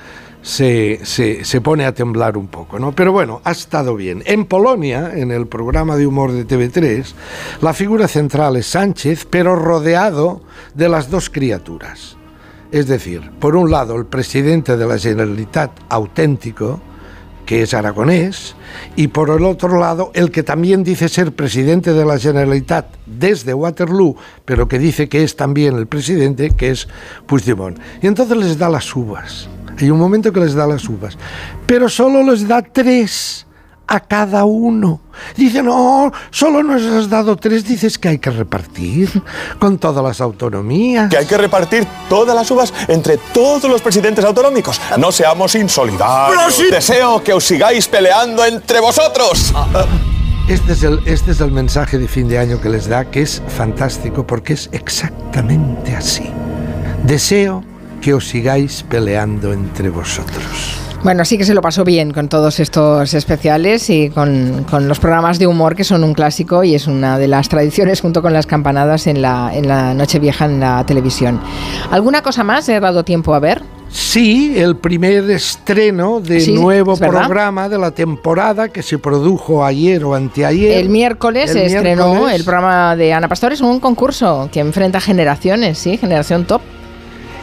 se, 0.41 0.99
se, 1.03 1.43
se, 1.43 1.61
pone 1.61 1.85
a 1.85 1.93
temblar 1.93 2.37
un 2.37 2.47
poco, 2.47 2.77
¿no? 2.79 2.93
Pero 2.93 3.11
bueno, 3.11 3.41
ha 3.43 3.51
estado 3.51 3.95
bien. 3.95 4.23
En 4.25 4.45
Polonia, 4.45 5.11
en 5.15 5.31
el 5.31 5.47
programa 5.47 5.97
de 5.97 6.07
humor 6.07 6.31
de 6.31 6.47
TV3, 6.47 7.13
la 7.61 7.73
figura 7.73 8.07
central 8.07 8.55
es 8.55 8.67
Sánchez, 8.67 9.27
pero 9.29 9.55
rodeado 9.55 10.41
de 10.73 10.87
las 10.87 11.09
dos 11.09 11.29
criaturas. 11.29 12.16
Es 12.71 12.87
decir, 12.87 13.31
por 13.39 13.55
un 13.55 13.71
lado, 13.71 13.95
el 13.95 14.05
presidente 14.05 14.75
de 14.75 14.85
la 14.85 14.97
Generalitat 14.97 15.71
auténtico, 15.89 16.81
que 17.45 17.61
es 17.61 17.73
aragonés, 17.73 18.55
y 18.97 19.07
por 19.07 19.29
el 19.29 19.45
otro 19.45 19.79
lado, 19.79 20.11
el 20.13 20.31
que 20.31 20.43
también 20.43 20.83
dice 20.83 21.07
ser 21.07 21.33
presidente 21.33 21.93
de 21.93 22.03
la 22.03 22.19
Generalitat 22.19 22.87
desde 23.05 23.53
Waterloo, 23.53 24.17
pero 24.43 24.67
que 24.67 24.79
dice 24.79 25.07
que 25.07 25.23
es 25.23 25.37
también 25.37 25.77
el 25.77 25.87
presidente, 25.87 26.51
que 26.51 26.71
es 26.71 26.89
Puigdemont. 27.25 27.79
Y 28.01 28.07
entonces 28.07 28.35
les 28.35 28.57
da 28.57 28.69
las 28.69 28.93
uvas. 28.93 29.49
Hay 29.79 29.89
un 29.89 29.99
momento 29.99 30.33
que 30.33 30.41
les 30.41 30.53
da 30.53 30.67
las 30.67 30.89
uvas, 30.89 31.17
pero 31.65 31.87
solo 31.87 32.21
les 32.29 32.47
da 32.47 32.61
tres 32.61 33.46
a 33.87 33.99
cada 34.01 34.45
uno. 34.45 35.01
Dice, 35.35 35.63
no, 35.63 36.11
solo 36.29 36.61
nos 36.61 36.83
has 36.83 37.09
dado 37.09 37.35
tres, 37.37 37.65
dices 37.65 37.97
que 37.97 38.09
hay 38.09 38.19
que 38.19 38.29
repartir 38.29 39.23
con 39.59 39.77
todas 39.77 40.03
las 40.03 40.21
autonomías. 40.21 41.09
Que 41.09 41.17
hay 41.17 41.25
que 41.25 41.37
repartir 41.37 41.87
todas 42.09 42.35
las 42.35 42.49
uvas 42.51 42.73
entre 42.87 43.17
todos 43.33 43.65
los 43.65 43.81
presidentes 43.81 44.23
autonómicos. 44.23 44.79
No 44.97 45.11
seamos 45.11 45.55
insolidarios. 45.55 46.53
sí. 46.53 46.65
Deseo 46.69 47.23
que 47.23 47.33
os 47.33 47.43
sigáis 47.43 47.87
peleando 47.87 48.45
entre 48.45 48.79
vosotros. 48.79 49.53
Este 50.47 50.73
es, 50.73 50.83
el, 50.83 51.01
este 51.05 51.31
es 51.31 51.41
el 51.41 51.51
mensaje 51.51 51.97
de 51.97 52.07
fin 52.07 52.29
de 52.29 52.39
año 52.39 52.61
que 52.61 52.69
les 52.69 52.87
da, 52.87 53.05
que 53.05 53.21
es 53.21 53.41
fantástico 53.47 54.25
porque 54.25 54.53
es 54.53 54.69
exactamente 54.71 55.93
así. 55.95 56.31
Deseo 57.03 57.63
que 58.01 58.13
os 58.13 58.27
sigáis 58.27 58.83
peleando 58.87 59.51
entre 59.51 59.89
vosotros. 59.89 60.86
Bueno, 61.03 61.23
sí 61.25 61.37
que 61.37 61.45
se 61.45 61.53
lo 61.53 61.61
pasó 61.61 61.83
bien 61.83 62.11
con 62.11 62.27
todos 62.27 62.59
estos 62.59 63.13
especiales 63.13 63.89
y 63.89 64.09
con, 64.09 64.65
con, 64.69 64.87
los 64.87 64.99
programas 64.99 65.39
de 65.39 65.47
humor 65.47 65.75
que 65.75 65.83
son 65.83 66.03
un 66.03 66.13
clásico 66.13 66.63
y 66.63 66.75
es 66.75 66.87
una 66.87 67.17
de 67.17 67.27
las 67.27 67.47
tradiciones 67.49 68.01
junto 68.01 68.21
con 68.21 68.33
las 68.33 68.45
campanadas 68.45 69.07
en 69.07 69.21
la, 69.21 69.51
en 69.53 69.67
la 69.67 69.93
Nochevieja 69.93 70.45
en 70.45 70.59
la 70.59 70.83
televisión. 70.85 71.39
¿Alguna 71.91 72.21
cosa 72.23 72.43
más 72.43 72.67
he 72.67 72.79
dado 72.79 73.03
tiempo 73.05 73.33
a 73.35 73.39
ver? 73.39 73.61
Sí, 73.89 74.53
el 74.57 74.75
primer 74.75 75.29
estreno 75.29 76.19
de 76.19 76.41
Sí, 76.41 76.53
nuevo 76.53 76.97
programa 76.97 77.69
de 77.69 77.77
la 77.77 77.91
temporada 77.91 78.67
que 78.67 78.83
se 78.83 78.97
produjo 78.97 79.63
ayer 79.63 80.03
o 80.03 80.13
anteayer. 80.13 80.77
El 80.77 80.89
miércoles 80.89 81.51
El 81.51 81.57
se 81.57 81.65
estrenó 81.67 82.09
miércoles. 82.09 82.35
el 82.35 82.43
programa 82.43 82.95
de 82.97 83.13
Ana 83.13 83.29
Pastor. 83.29 83.53
Es 83.53 83.61
un 83.61 83.79
concurso 83.79 84.49
que 84.51 84.59
enfrenta 84.59 84.99
generaciones, 84.99 85.77
¿sí? 85.77 85.97
Generación 85.97 86.43
top. 86.45 86.61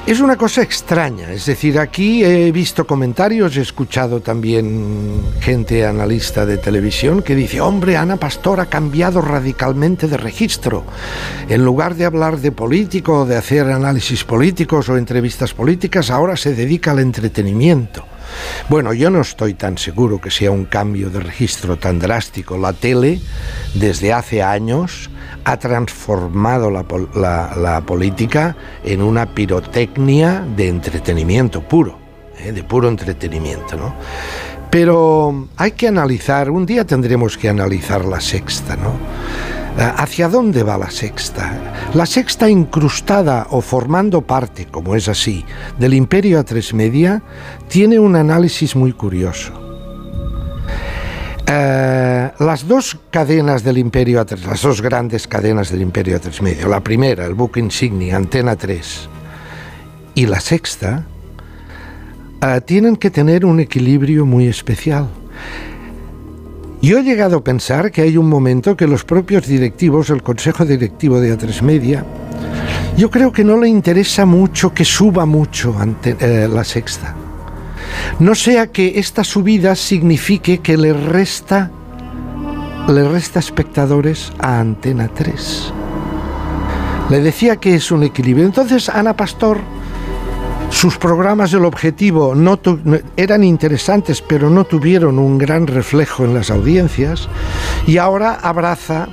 Es 0.06 0.20
una 0.20 0.36
cosa 0.36 0.60
extraña, 0.60 1.32
es 1.32 1.46
decir, 1.46 1.78
aquí 1.78 2.22
he 2.22 2.52
visto 2.52 2.86
comentarios, 2.86 3.56
he 3.56 3.62
escuchado 3.62 4.20
también 4.20 5.22
gente 5.40 5.86
analista 5.86 6.44
de 6.44 6.58
televisión 6.58 7.22
que 7.22 7.34
dice, 7.34 7.62
hombre, 7.62 7.96
Ana 7.96 8.18
Pastor 8.18 8.60
ha 8.60 8.66
cambiado 8.66 9.22
radicalmente 9.22 10.06
de 10.06 10.18
registro. 10.18 10.84
En 11.48 11.64
lugar 11.64 11.94
de 11.94 12.04
hablar 12.04 12.36
de 12.38 12.52
político 12.52 13.24
de 13.24 13.38
hacer 13.38 13.70
análisis 13.70 14.24
políticos 14.24 14.90
o 14.90 14.98
entrevistas 14.98 15.54
políticas, 15.54 16.10
ahora 16.10 16.36
se 16.36 16.54
dedica 16.54 16.90
al 16.90 16.98
entretenimiento. 16.98 18.04
Bueno, 18.68 18.92
yo 18.92 19.08
no 19.08 19.22
estoy 19.22 19.54
tan 19.54 19.78
seguro 19.78 20.20
que 20.20 20.30
sea 20.30 20.50
un 20.50 20.66
cambio 20.66 21.08
de 21.08 21.20
registro 21.20 21.78
tan 21.78 21.98
drástico. 21.98 22.58
La 22.58 22.74
tele, 22.74 23.20
desde 23.72 24.12
hace 24.12 24.42
años, 24.42 25.08
ha 25.44 25.56
transformado 25.58 26.70
la, 26.70 26.82
pol- 26.82 27.08
la- 27.14 27.52
la 27.56 27.80
política 27.82 28.56
en 28.84 29.02
una 29.02 29.26
pirotecnia 29.26 30.44
de 30.56 30.68
entretenimiento 30.68 31.62
puro, 31.62 31.98
¿eh? 32.38 32.52
de 32.52 32.62
puro 32.62 32.88
entretenimiento. 32.88 33.76
Pero 34.70 35.48
hay 35.56 35.72
que 35.72 35.86
analizar, 35.88 36.50
un 36.50 36.66
día 36.66 36.84
tendremos 36.84 37.36
que 37.38 37.48
analizar 37.48 38.04
la 38.04 38.20
sexta, 38.20 38.74
¿no? 38.76 38.90
Eh, 39.80 39.92
¿Hacia 39.96 40.28
dónde 40.28 40.62
va 40.62 40.78
la 40.78 40.90
sexta? 40.90 41.52
La 41.94 42.06
sexta 42.06 42.48
incrustada 42.48 43.46
o 43.50 43.60
formando 43.60 44.22
parte, 44.22 44.66
como 44.66 44.94
es 44.96 45.08
así, 45.08 45.44
del 45.78 45.94
imperio 45.94 46.40
a 46.40 46.44
tres 46.44 46.72
media, 46.74 47.22
tiene 47.68 47.98
un 47.98 48.16
análisis 48.16 48.74
muy 48.74 48.92
curioso. 48.92 49.52
Eh, 51.46 52.13
las 52.38 52.66
dos 52.66 52.98
cadenas 53.10 53.62
del 53.62 53.78
Imperio 53.78 54.20
A3, 54.20 54.44
las 54.46 54.62
dos 54.62 54.82
grandes 54.82 55.28
cadenas 55.28 55.70
del 55.70 55.82
Imperio 55.82 56.20
A3 56.20 56.40
Medio, 56.42 56.68
la 56.68 56.80
primera, 56.80 57.24
el 57.24 57.34
buque 57.34 57.60
insignia, 57.60 58.16
Antena 58.16 58.56
3, 58.56 59.08
y 60.16 60.26
la 60.26 60.40
sexta, 60.40 61.06
eh, 62.42 62.60
tienen 62.64 62.96
que 62.96 63.10
tener 63.10 63.44
un 63.44 63.60
equilibrio 63.60 64.26
muy 64.26 64.48
especial. 64.48 65.08
Yo 66.82 66.98
he 66.98 67.02
llegado 67.02 67.38
a 67.38 67.44
pensar 67.44 67.90
que 67.90 68.02
hay 68.02 68.16
un 68.18 68.28
momento 68.28 68.76
que 68.76 68.86
los 68.86 69.04
propios 69.04 69.46
directivos, 69.46 70.10
el 70.10 70.22
Consejo 70.22 70.64
Directivo 70.66 71.20
de 71.20 71.38
A3 71.38 71.62
Media, 71.62 72.04
yo 72.96 73.10
creo 73.10 73.32
que 73.32 73.44
no 73.44 73.58
le 73.58 73.68
interesa 73.68 74.26
mucho 74.26 74.74
que 74.74 74.84
suba 74.84 75.24
mucho 75.24 75.76
ante, 75.78 76.16
eh, 76.20 76.48
la 76.48 76.64
sexta. 76.64 77.14
No 78.18 78.34
sea 78.34 78.66
que 78.66 78.98
esta 78.98 79.24
subida 79.24 79.74
signifique 79.74 80.58
que 80.58 80.76
le 80.76 80.92
resta 80.92 81.70
le 82.88 83.08
resta 83.08 83.38
espectadores 83.38 84.32
a 84.38 84.60
Antena 84.60 85.08
3. 85.08 85.72
Le 87.10 87.20
decía 87.20 87.56
que 87.56 87.74
es 87.74 87.90
un 87.90 88.02
equilibrio. 88.02 88.46
Entonces 88.46 88.88
Ana 88.88 89.16
Pastor 89.16 89.58
sus 90.70 90.98
programas 90.98 91.52
el 91.52 91.64
objetivo 91.64 92.34
no- 92.34 92.58
eran 93.16 93.44
interesantes, 93.44 94.20
pero 94.20 94.50
no 94.50 94.64
tuvieron 94.64 95.18
un 95.18 95.38
gran 95.38 95.66
reflejo 95.66 96.24
en 96.24 96.34
las 96.34 96.50
audiencias 96.50 97.28
y 97.86 97.98
ahora 97.98 98.34
abraza 98.42 99.08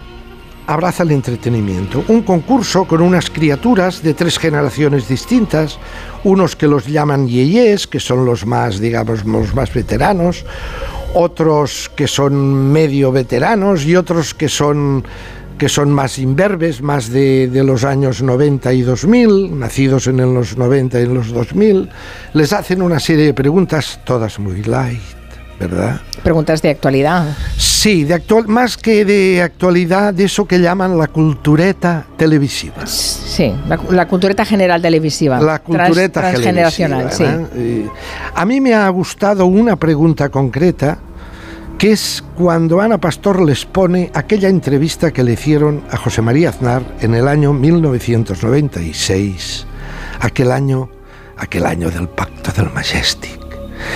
abraza 0.68 1.04
el 1.04 1.12
entretenimiento. 1.12 2.04
Un 2.08 2.22
concurso 2.22 2.86
con 2.86 3.01
unas 3.01 3.30
criaturas 3.30 4.01
de 4.04 4.13
tres 4.13 4.38
generaciones 4.40 5.08
distintas, 5.08 5.78
unos 6.24 6.56
que 6.56 6.68
los 6.68 6.88
llaman 6.88 7.28
yeyes, 7.28 7.88
que 7.88 8.00
son 8.00 8.25
los 8.25 8.46
más, 8.46 8.80
digamos, 8.80 9.25
los 9.25 9.54
más 9.54 9.74
veteranos, 9.74 10.46
otros 11.13 11.91
que 11.96 12.08
son 12.08 12.72
medio 12.72 13.12
veteranos 13.12 13.86
y 13.86 13.96
otros 13.96 14.34
que 14.34 14.50
son 14.50 15.03
que 15.58 15.70
son 15.70 15.91
más 15.91 16.18
imberbes, 16.18 16.82
más 16.82 17.12
de, 17.12 17.48
de 17.48 17.63
los 17.63 17.84
años 17.84 18.24
90 18.24 18.74
y 18.74 18.82
2000, 18.82 19.60
nacidos 19.60 20.08
en 20.08 20.34
los 20.34 20.58
90 20.58 21.00
y 21.00 21.03
en 21.03 21.13
los 21.13 21.32
2000, 21.32 21.88
les 22.34 22.51
hacen 22.51 22.82
una 22.82 23.00
serie 23.00 23.25
de 23.25 23.34
preguntas, 23.36 24.00
todas 24.03 24.39
muy 24.39 24.63
light, 24.63 25.21
¿verdad? 25.68 26.01
Preguntas 26.24 26.62
de 26.62 26.70
actualidad. 26.70 27.36
Sí, 27.58 28.03
de 28.03 28.13
actual, 28.15 28.48
más 28.48 28.77
que 28.77 29.06
de 29.06 29.41
actualidad, 29.41 30.13
de 30.13 30.25
eso 30.25 30.46
que 30.46 30.60
llaman 30.60 30.98
la 30.98 31.08
cultureta 31.08 32.06
televisiva. 32.18 32.86
Sí, 32.86 33.53
la, 33.68 33.80
la 33.89 34.08
cultureta 34.08 34.46
general 34.46 34.82
televisiva. 34.82 35.39
La 35.41 35.60
cultureta 35.60 36.20
Trans- 36.22 36.34
transgeneracional, 36.41 37.12
sí. 37.12 37.25
a 38.36 38.46
mí 38.46 38.62
me 38.62 38.74
ha 38.74 38.88
gustado 38.89 39.46
una 39.46 39.75
pregunta 39.77 40.30
concreta, 40.30 40.98
que 41.77 41.91
es 41.94 42.24
cuando 42.36 42.80
Ana 42.82 43.00
Pastor 43.00 43.41
les 43.41 43.65
pone 43.65 44.12
aquella 44.13 44.50
entrevista 44.50 45.12
que 45.12 45.24
le 45.24 45.34
hicieron 45.34 45.82
a 45.89 45.98
José 45.98 46.22
María 46.22 46.50
Aznar 46.50 46.84
en 47.01 47.15
el 47.15 47.27
año 47.27 47.53
1996, 47.53 49.65
aquel 50.20 50.51
año, 50.51 50.89
aquel 51.38 51.65
año 51.65 51.89
del 51.89 52.08
Pacto 52.08 52.51
del 52.51 52.72
Majestic. 52.72 53.40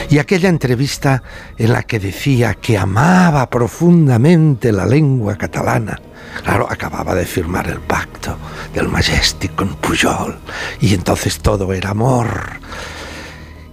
Y 0.10 0.20
aquella 0.20 0.50
entrevista 0.50 1.24
en 1.58 1.74
la 1.74 1.84
que 1.84 2.00
decía 2.00 2.56
que 2.56 2.78
amaba 2.78 3.50
profundamente 3.50 4.72
la 4.72 4.86
lengua 4.86 5.36
catalana. 5.38 6.00
Claro, 6.44 6.68
acababa 6.70 7.16
de 7.16 7.26
firmar 7.26 7.68
el 7.70 7.80
pacto 7.80 8.38
del 8.74 8.88
Majestic 8.90 9.56
con 9.56 9.76
Pujol. 9.76 10.38
Y 10.80 10.94
entonces 10.94 11.40
todo 11.40 11.74
era 11.74 11.92
amor. 11.92 12.60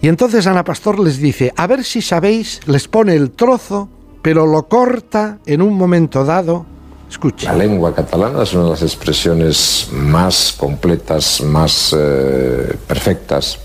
Y 0.01 0.09
entonces 0.09 0.47
Ana 0.47 0.65
Pastor 0.65 0.99
les 0.99 1.19
dice, 1.19 1.53
a 1.57 1.67
ver 1.67 1.85
si 1.85 2.03
sabéis, 2.03 2.61
les 2.67 2.89
pone 2.89 3.15
el 3.15 3.31
trozo, 3.31 3.89
pero 4.21 4.47
lo 4.47 4.69
corta 4.69 5.39
en 5.47 5.63
un 5.63 5.75
momento 5.77 6.25
dado. 6.25 6.67
Escucha. 7.09 7.53
La 7.53 7.59
lengua 7.59 7.95
catalana 7.95 8.43
es 8.43 8.55
una 8.55 8.65
de 8.65 8.71
las 8.71 8.83
expresiones 8.83 9.89
más 9.93 10.55
completas, 10.59 11.43
más 11.43 11.95
eh, 11.97 12.75
perfectas 12.87 13.59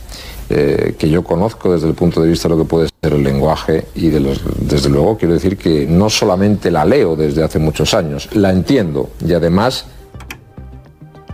eh, 0.50 0.96
que 0.98 1.10
yo 1.10 1.24
conozco 1.24 1.74
desde 1.74 1.88
el 1.88 1.94
punto 1.94 2.22
de 2.22 2.30
vista 2.30 2.48
de 2.48 2.56
lo 2.56 2.62
que 2.64 2.68
puede 2.70 2.90
ser 3.04 3.14
el 3.14 3.24
lenguaje 3.24 3.86
y 3.96 4.10
de 4.10 4.20
los- 4.22 4.42
desde 4.68 4.90
luego 4.90 5.18
quiero 5.18 5.34
decir 5.34 5.58
que 5.58 5.86
no 5.88 6.10
solamente 6.10 6.72
la 6.72 6.86
leo 6.86 7.16
desde 7.16 7.44
hace 7.44 7.60
muchos 7.60 7.94
años, 7.94 8.30
la 8.34 8.52
entiendo 8.52 9.10
y 9.26 9.34
además 9.34 9.86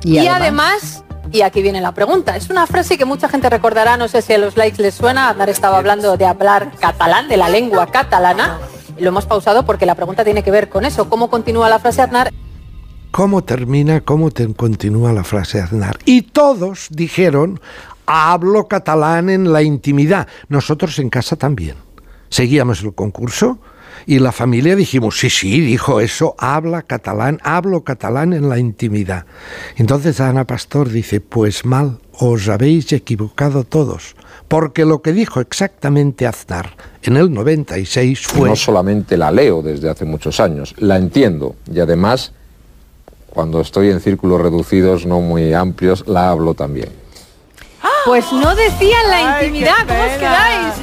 Y, 0.06 0.16
Y 0.16 0.28
además, 0.28 0.42
además, 0.42 1.04
Y 1.32 1.42
aquí 1.42 1.62
viene 1.62 1.80
la 1.82 1.94
pregunta. 1.94 2.36
Es 2.36 2.50
una 2.50 2.68
frase 2.68 2.98
que 2.98 3.06
mucha 3.06 3.30
gente 3.30 3.50
recordará, 3.50 3.96
no 3.98 4.08
sé 4.10 4.22
si 4.22 4.34
a 4.34 4.38
los 4.38 4.58
likes 4.58 4.82
les 4.84 4.94
suena. 4.94 5.30
Aznar 5.30 5.50
estaba 5.50 5.78
hablando 5.78 6.18
de 6.18 6.26
hablar 6.26 6.72
catalán, 6.80 7.28
de 7.30 7.38
la 7.38 7.48
lengua 7.50 7.88
catalana. 7.88 8.60
Lo 9.00 9.08
hemos 9.08 9.26
pausado 9.26 9.66
porque 9.66 9.86
la 9.86 9.96
pregunta 9.96 10.24
tiene 10.26 10.44
que 10.44 10.52
ver 10.52 10.68
con 10.70 10.84
eso. 10.86 11.10
¿Cómo 11.10 11.30
continúa 11.30 11.70
la 11.70 11.80
frase 11.80 12.02
Aznar? 12.02 12.32
¿Cómo 13.12 13.44
termina, 13.44 14.02
cómo 14.02 14.30
te 14.32 14.54
continúa 14.54 15.14
la 15.14 15.24
frase 15.24 15.62
Aznar? 15.62 15.98
Y 16.06 16.24
todos 16.24 16.88
dijeron, 16.92 17.60
hablo 18.06 18.68
catalán 18.68 19.30
en 19.30 19.52
la 19.52 19.62
intimidad. 19.62 20.28
Nosotros 20.50 21.00
en 21.00 21.10
casa 21.10 21.36
también. 21.36 21.76
Seguíamos 22.30 22.82
el 22.82 22.94
concurso 22.94 23.60
y 24.06 24.20
la 24.20 24.32
familia 24.32 24.76
dijimos, 24.76 25.20
sí, 25.20 25.30
sí, 25.30 25.62
dijo 25.62 26.02
eso, 26.02 26.36
habla 26.38 26.82
catalán, 26.82 27.40
hablo 27.44 27.84
catalán 27.84 28.34
en 28.34 28.50
la 28.50 28.60
intimidad. 28.60 29.26
Entonces 29.78 30.20
Ana 30.20 30.46
Pastor 30.46 30.90
dice, 30.90 31.22
pues 31.22 31.66
mal, 31.66 32.00
os 32.14 32.50
habéis 32.50 32.92
equivocado 32.92 33.64
todos, 33.64 34.16
porque 34.48 34.86
lo 34.86 35.02
que 35.02 35.14
dijo 35.14 35.40
exactamente 35.40 36.28
Aznar 36.28 36.76
en 37.04 37.18
el 37.18 37.32
96 37.32 38.28
fue... 38.28 38.50
No 38.50 38.56
solamente 38.56 39.18
la 39.18 39.32
leo 39.32 39.62
desde 39.62 39.90
hace 39.90 40.06
muchos 40.06 40.40
años, 40.40 40.76
la 40.78 40.98
entiendo 40.98 41.56
y 41.72 41.80
además, 41.80 42.34
cuando 43.30 43.62
estoy 43.62 43.90
en 43.90 44.00
círculos 44.00 44.42
reducidos, 44.42 45.06
no 45.06 45.22
muy 45.22 45.54
amplios, 45.54 46.04
la 46.08 46.30
hablo 46.30 46.54
también. 46.54 47.03
Pues 48.06 48.32
no 48.34 48.54
decían 48.56 49.10
la 49.10 49.42
intimidad, 49.44 49.74
¿cómo 49.88 50.02
os 50.04 50.12
quedáis? 50.18 50.74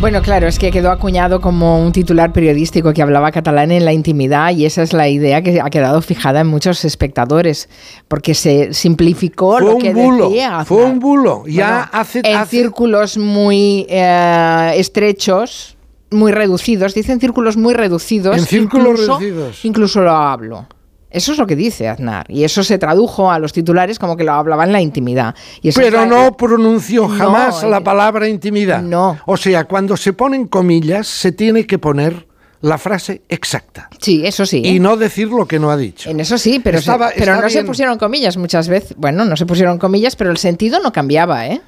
Bueno, 0.00 0.20
claro, 0.20 0.48
es 0.48 0.58
que 0.58 0.70
quedó 0.72 0.90
acuñado 0.90 1.40
como 1.40 1.80
un 1.80 1.92
titular 1.92 2.32
periodístico 2.32 2.92
que 2.92 3.02
hablaba 3.02 3.30
catalán 3.30 3.70
en 3.70 3.84
la 3.84 3.92
intimidad 3.92 4.50
y 4.50 4.66
esa 4.66 4.82
es 4.82 4.92
la 4.92 5.08
idea 5.08 5.42
que 5.42 5.60
ha 5.60 5.70
quedado 5.70 6.02
fijada 6.02 6.40
en 6.40 6.48
muchos 6.48 6.84
espectadores, 6.84 7.68
porque 8.08 8.34
se 8.34 8.74
simplificó 8.74 9.58
Fue 9.58 9.66
lo 9.66 9.76
un 9.76 9.82
que 9.82 9.92
bulo, 9.94 10.28
decía. 10.28 10.64
fue 10.64 10.84
un 10.84 10.98
bulo. 10.98 11.44
Ya 11.46 11.66
Bueno, 11.68 11.88
hace- 11.92 12.20
en 12.24 12.36
hace- 12.36 12.50
círculos 12.56 13.16
muy 13.16 13.86
eh, 13.88 14.72
estrechos, 14.76 15.76
muy 16.10 16.32
reducidos, 16.32 16.94
dicen 16.94 17.20
círculos 17.20 17.56
muy 17.56 17.74
reducidos. 17.74 18.36
En 18.36 18.44
círculos 18.44 18.88
incluso- 19.00 19.18
reducidos. 19.20 19.64
Incluso 19.64 20.00
lo 20.00 20.10
hablo. 20.10 20.66
Eso 21.12 21.32
es 21.32 21.38
lo 21.38 21.46
que 21.46 21.56
dice 21.56 21.88
Aznar. 21.88 22.26
Y 22.28 22.44
eso 22.44 22.62
se 22.64 22.78
tradujo 22.78 23.30
a 23.30 23.38
los 23.38 23.52
titulares 23.52 23.98
como 23.98 24.16
que 24.16 24.24
lo 24.24 24.32
hablaba 24.32 24.64
en 24.64 24.72
la 24.72 24.80
intimidad. 24.80 25.34
Y 25.60 25.72
Pero 25.72 26.06
no 26.06 26.36
pronunció 26.36 27.08
jamás 27.08 27.62
eh, 27.62 27.68
la 27.68 27.80
palabra 27.80 28.28
intimidad. 28.28 28.82
No. 28.82 29.18
O 29.26 29.36
sea, 29.36 29.64
cuando 29.64 29.96
se 29.96 30.12
ponen 30.12 30.46
comillas, 30.46 31.06
se 31.06 31.32
tiene 31.32 31.66
que 31.66 31.78
poner 31.78 32.26
la 32.62 32.78
frase 32.78 33.22
exacta. 33.28 33.88
Sí, 34.00 34.22
eso 34.24 34.46
sí. 34.46 34.62
Y 34.64 34.78
no 34.78 34.96
decir 34.96 35.28
lo 35.28 35.46
que 35.46 35.58
no 35.58 35.70
ha 35.70 35.76
dicho. 35.76 36.08
En 36.10 36.20
eso 36.20 36.38
sí, 36.38 36.60
pero, 36.62 36.78
se- 36.78 36.82
Estaba- 36.82 37.10
pero 37.16 37.40
no 37.40 37.50
se 37.50 37.64
pusieron 37.64 37.98
comillas 37.98 38.36
muchas 38.36 38.68
veces. 38.68 38.94
Bueno, 38.96 39.24
no 39.24 39.36
se 39.36 39.46
pusieron 39.46 39.78
comillas, 39.78 40.14
pero 40.16 40.30
el 40.30 40.36
sentido 40.36 40.80
no 40.80 40.92
cambiaba, 40.92 41.46
¿eh? 41.46 41.60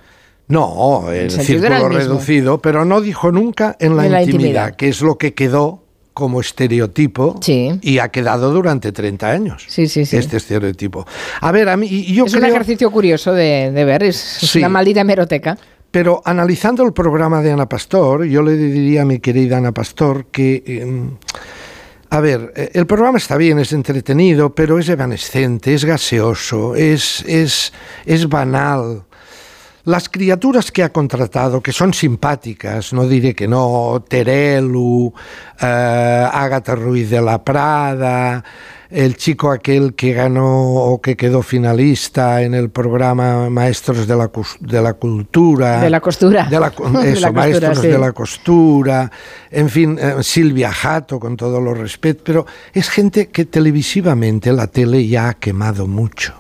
No, 0.46 1.10
el, 1.10 1.30
sentido 1.30 1.64
era 1.66 1.78
círculo 1.78 1.98
el 1.98 2.04
reducido, 2.06 2.58
pero 2.58 2.84
no 2.84 3.00
dijo 3.00 3.32
nunca 3.32 3.76
en 3.80 3.96
la, 3.96 4.04
En 4.06 4.12
la 4.12 4.22
intimidad, 4.22 4.44
intimidad. 4.48 4.76
que 4.76 4.88
es 4.88 5.00
lo 5.00 5.16
que 5.16 5.32
quedó 5.34 5.83
como 6.14 6.40
estereotipo 6.40 7.40
y 7.46 7.98
ha 7.98 8.08
quedado 8.08 8.52
durante 8.52 8.92
30 8.92 9.28
años. 9.28 9.64
Sí, 9.68 9.88
sí, 9.88 10.06
sí. 10.06 10.16
Este 10.16 10.36
estereotipo. 10.36 11.04
A 11.40 11.50
ver, 11.50 11.68
a 11.68 11.76
mí 11.76 11.88
y 11.88 12.14
yo 12.14 12.24
es 12.24 12.34
un 12.34 12.44
ejercicio 12.44 12.90
curioso 12.90 13.34
de, 13.34 13.72
de 13.72 13.84
ver, 13.84 14.04
es, 14.04 14.42
es 14.42 14.54
una 14.56 14.68
maldita 14.68 15.00
hemeroteca. 15.00 15.58
Pero 15.90 16.22
analizando 16.24 16.84
el 16.84 16.92
programa 16.92 17.42
de 17.42 17.52
Ana 17.52 17.68
Pastor, 17.68 18.24
yo 18.24 18.42
le 18.42 18.56
diría 18.56 19.02
a 19.02 19.04
mi 19.04 19.18
querida 19.18 19.58
Ana 19.58 19.72
Pastor 19.72 20.26
que, 20.26 20.62
eh, 20.66 21.02
a 22.10 22.20
ver, 22.20 22.52
eh, 22.56 22.70
el 22.74 22.86
programa 22.86 23.18
está 23.18 23.36
bien, 23.36 23.58
es 23.58 23.72
entretenido, 23.72 24.54
pero 24.54 24.78
es 24.78 24.88
evanescente, 24.88 25.74
es 25.74 25.84
gaseoso, 25.84 26.74
es, 26.74 27.24
es, 27.26 27.72
es 28.06 28.28
banal. 28.28 29.04
Las 29.86 30.08
criaturas 30.08 30.72
que 30.72 30.82
ha 30.82 30.90
contratado, 30.90 31.60
que 31.60 31.70
son 31.70 31.92
simpáticas, 31.92 32.94
no 32.94 33.06
diré 33.06 33.34
que 33.34 33.46
no, 33.46 34.02
Terelu, 34.08 35.12
eh, 35.60 36.28
Ágata 36.32 36.74
Ruiz 36.74 37.10
de 37.10 37.20
la 37.20 37.44
Prada, 37.44 38.42
el 38.88 39.16
chico 39.16 39.50
aquel 39.50 39.94
que 39.94 40.14
ganó 40.14 40.72
o 40.72 41.02
que 41.02 41.18
quedó 41.18 41.42
finalista 41.42 42.40
en 42.40 42.54
el 42.54 42.70
programa 42.70 43.50
Maestros 43.50 44.06
de 44.06 44.16
la, 44.16 44.30
de 44.60 44.80
la 44.80 44.94
Cultura. 44.94 45.82
De 45.82 45.90
la 45.90 46.00
costura. 46.00 46.46
De 46.46 46.60
la, 46.60 46.70
De 47.02 47.12
eso, 47.12 47.20
la 47.20 47.32
costura, 47.32 47.32
Maestros 47.32 47.78
sí. 47.80 47.88
de 47.88 47.98
la 47.98 48.12
Costura. 48.12 49.10
En 49.50 49.68
fin, 49.68 49.98
eh, 50.00 50.14
Silvia 50.22 50.72
Jato, 50.72 51.20
con 51.20 51.36
todo 51.36 51.60
los 51.60 51.76
respeto, 51.76 52.22
pero 52.24 52.46
es 52.72 52.88
gente 52.88 53.28
que 53.28 53.44
televisivamente 53.44 54.50
la 54.50 54.66
tele 54.66 55.06
ya 55.06 55.28
ha 55.28 55.34
quemado 55.34 55.86
mucho. 55.86 56.32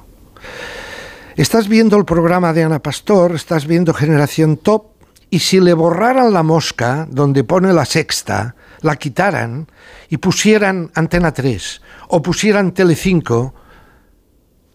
Estás 1.36 1.66
viendo 1.66 1.96
el 1.96 2.04
programa 2.04 2.52
de 2.52 2.62
Ana 2.62 2.78
Pastor, 2.78 3.34
estás 3.34 3.66
viendo 3.66 3.92
Generación 3.92 4.56
Top, 4.56 4.92
y 5.30 5.40
si 5.40 5.58
le 5.58 5.74
borraran 5.74 6.32
la 6.32 6.44
mosca 6.44 7.08
donde 7.10 7.42
pone 7.42 7.72
la 7.72 7.84
sexta, 7.84 8.54
la 8.82 8.94
quitaran 8.94 9.66
y 10.08 10.18
pusieran 10.18 10.92
Antena 10.94 11.32
3 11.32 11.82
o 12.10 12.22
pusieran 12.22 12.70
Telecinco, 12.70 13.52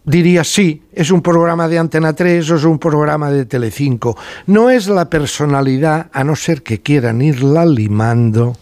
diría 0.04 0.44
sí, 0.44 0.84
es 0.92 1.12
un 1.12 1.22
programa 1.22 1.70
de 1.70 1.80
Antena 1.80 2.12
3 2.12 2.52
o 2.52 2.56
es 2.58 2.66
un 2.66 2.78
programa 2.78 3.32
de 3.32 3.46
Telecinco. 3.46 4.18
No 4.46 4.70
es 4.70 4.90
la 4.90 5.10
personalidad, 5.10 6.10
a 6.12 6.26
no 6.26 6.36
ser 6.36 6.62
que 6.62 6.82
quieran 6.82 7.22
irla 7.22 7.66
limando, 7.66 8.58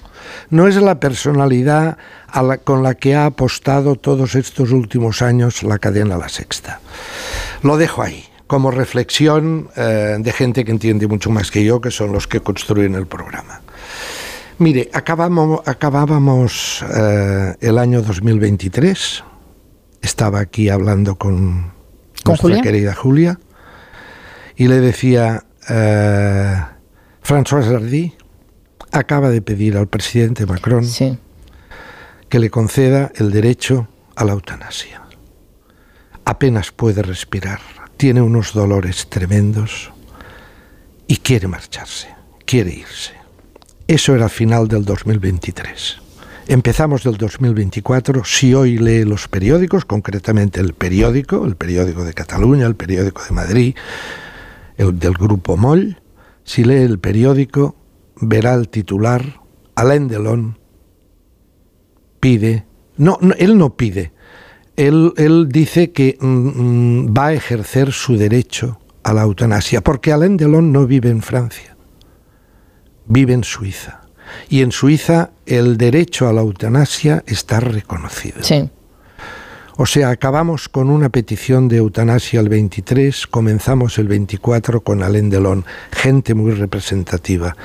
no 0.51 0.67
es 0.67 0.75
la 0.75 0.99
personalidad 0.99 1.97
con 2.63 2.83
la 2.83 2.93
que 2.93 3.15
ha 3.15 3.25
apostado 3.25 3.95
todos 3.95 4.35
estos 4.35 4.71
últimos 4.71 5.23
años 5.23 5.63
la 5.63 5.79
cadena 5.79 6.15
La 6.15 6.29
Sexta. 6.29 6.79
Lo 7.63 7.77
dejo 7.77 8.01
ahí, 8.01 8.23
como 8.47 8.71
reflexión 8.71 9.69
eh, 9.75 10.17
de 10.19 10.31
gente 10.31 10.63
que 10.65 10.71
entiende 10.71 11.07
mucho 11.07 11.29
más 11.29 11.51
que 11.51 11.63
yo, 11.63 11.81
que 11.81 11.91
son 11.91 12.11
los 12.11 12.27
que 12.27 12.39
construyen 12.39 12.95
el 12.95 13.07
programa. 13.07 13.61
Mire, 14.59 14.89
acabamos, 14.93 15.61
acabábamos 15.67 16.83
eh, 16.95 17.55
el 17.61 17.77
año 17.77 18.01
2023. 18.01 19.23
Estaba 20.01 20.39
aquí 20.39 20.69
hablando 20.69 21.15
con, 21.15 21.73
¿Con 22.23 22.31
nuestra 22.31 22.49
Julia? 22.49 22.61
querida 22.61 22.93
Julia 22.95 23.39
y 24.55 24.67
le 24.67 24.79
decía, 24.79 25.45
eh, 25.69 26.55
François 27.23 27.63
Sardy 27.63 28.13
acaba 28.91 29.29
de 29.29 29.41
pedir 29.41 29.77
al 29.77 29.87
presidente 29.87 30.45
Macron 30.45 30.85
que 32.29 32.39
le 32.39 32.49
conceda 32.49 33.11
el 33.15 33.31
derecho 33.31 33.87
a 34.15 34.25
la 34.25 34.33
eutanasia. 34.33 35.06
Apenas 36.29 36.73
puede 36.73 37.03
respirar, 37.03 37.61
tiene 37.95 38.21
unos 38.21 38.51
dolores 38.51 39.07
tremendos 39.07 39.93
y 41.07 41.15
quiere 41.15 41.47
marcharse, 41.47 42.09
quiere 42.45 42.73
irse. 42.73 43.13
Eso 43.87 44.13
era 44.13 44.27
final 44.27 44.67
del 44.67 44.83
2023. 44.83 45.99
Empezamos 46.49 47.05
del 47.05 47.15
2024. 47.15 48.25
Si 48.25 48.53
hoy 48.53 48.77
lee 48.77 49.05
los 49.05 49.29
periódicos, 49.29 49.85
concretamente 49.85 50.59
el 50.59 50.73
periódico, 50.73 51.45
el 51.45 51.55
periódico 51.55 52.03
de 52.03 52.13
Cataluña, 52.13 52.65
el 52.65 52.75
periódico 52.75 53.23
de 53.23 53.31
Madrid, 53.31 53.75
el 54.75 54.99
del 54.99 55.13
grupo 55.13 55.55
Moll, 55.55 56.01
si 56.43 56.65
lee 56.65 56.83
el 56.83 56.99
periódico, 56.99 57.77
verá 58.17 58.53
el 58.53 58.67
titular, 58.67 59.39
Alain 59.75 60.09
Delon 60.09 60.59
pide, 62.19 62.65
no, 62.97 63.17
no, 63.21 63.33
él 63.37 63.57
no 63.57 63.77
pide, 63.77 64.11
él, 64.77 65.13
él 65.17 65.49
dice 65.49 65.91
que 65.91 66.17
mm, 66.19 66.27
mm, 66.27 67.13
va 67.17 67.27
a 67.27 67.33
ejercer 67.33 67.91
su 67.91 68.15
derecho 68.15 68.79
a 69.03 69.13
la 69.13 69.23
eutanasia, 69.23 69.81
porque 69.81 70.13
Alain 70.13 70.37
Delon 70.37 70.71
no 70.71 70.85
vive 70.85 71.09
en 71.09 71.21
Francia, 71.21 71.75
vive 73.07 73.33
en 73.33 73.43
Suiza. 73.43 74.01
Y 74.49 74.61
en 74.61 74.71
Suiza 74.71 75.31
el 75.45 75.77
derecho 75.77 76.27
a 76.27 76.33
la 76.33 76.41
eutanasia 76.41 77.23
está 77.25 77.59
reconocido. 77.59 78.43
Sí. 78.43 78.69
O 79.79 79.85
sea, 79.85 80.09
acabamos 80.09 80.69
con 80.69 80.89
una 80.89 81.09
petición 81.09 81.67
de 81.67 81.77
eutanasia 81.77 82.39
el 82.39 82.49
23, 82.49 83.27
comenzamos 83.27 83.99
el 83.99 84.07
24 84.07 84.81
con 84.81 85.03
Alain 85.03 85.29
Delon, 85.29 85.65
gente 85.91 86.33
muy 86.33 86.51
representativa. 86.53 87.55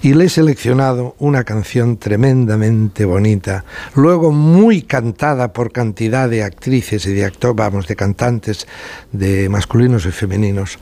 Y 0.00 0.14
le 0.14 0.26
he 0.26 0.28
seleccionado 0.28 1.16
una 1.18 1.42
canción 1.42 1.96
tremendamente 1.96 3.04
bonita, 3.04 3.64
luego 3.96 4.30
muy 4.30 4.82
cantada 4.82 5.52
por 5.52 5.72
cantidad 5.72 6.28
de 6.28 6.44
actrices 6.44 7.04
y 7.06 7.12
de 7.12 7.24
actores, 7.24 7.56
vamos, 7.56 7.88
de 7.88 7.96
cantantes, 7.96 8.68
de 9.10 9.48
masculinos 9.48 10.06
y 10.06 10.12
femeninos. 10.12 10.78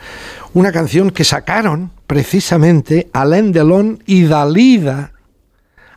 Una 0.52 0.72
canción 0.72 1.10
que 1.10 1.24
sacaron 1.24 1.90
precisamente 2.06 3.08
Alain 3.14 3.50
Delon 3.50 4.02
y 4.04 4.24
Dalida 4.24 5.12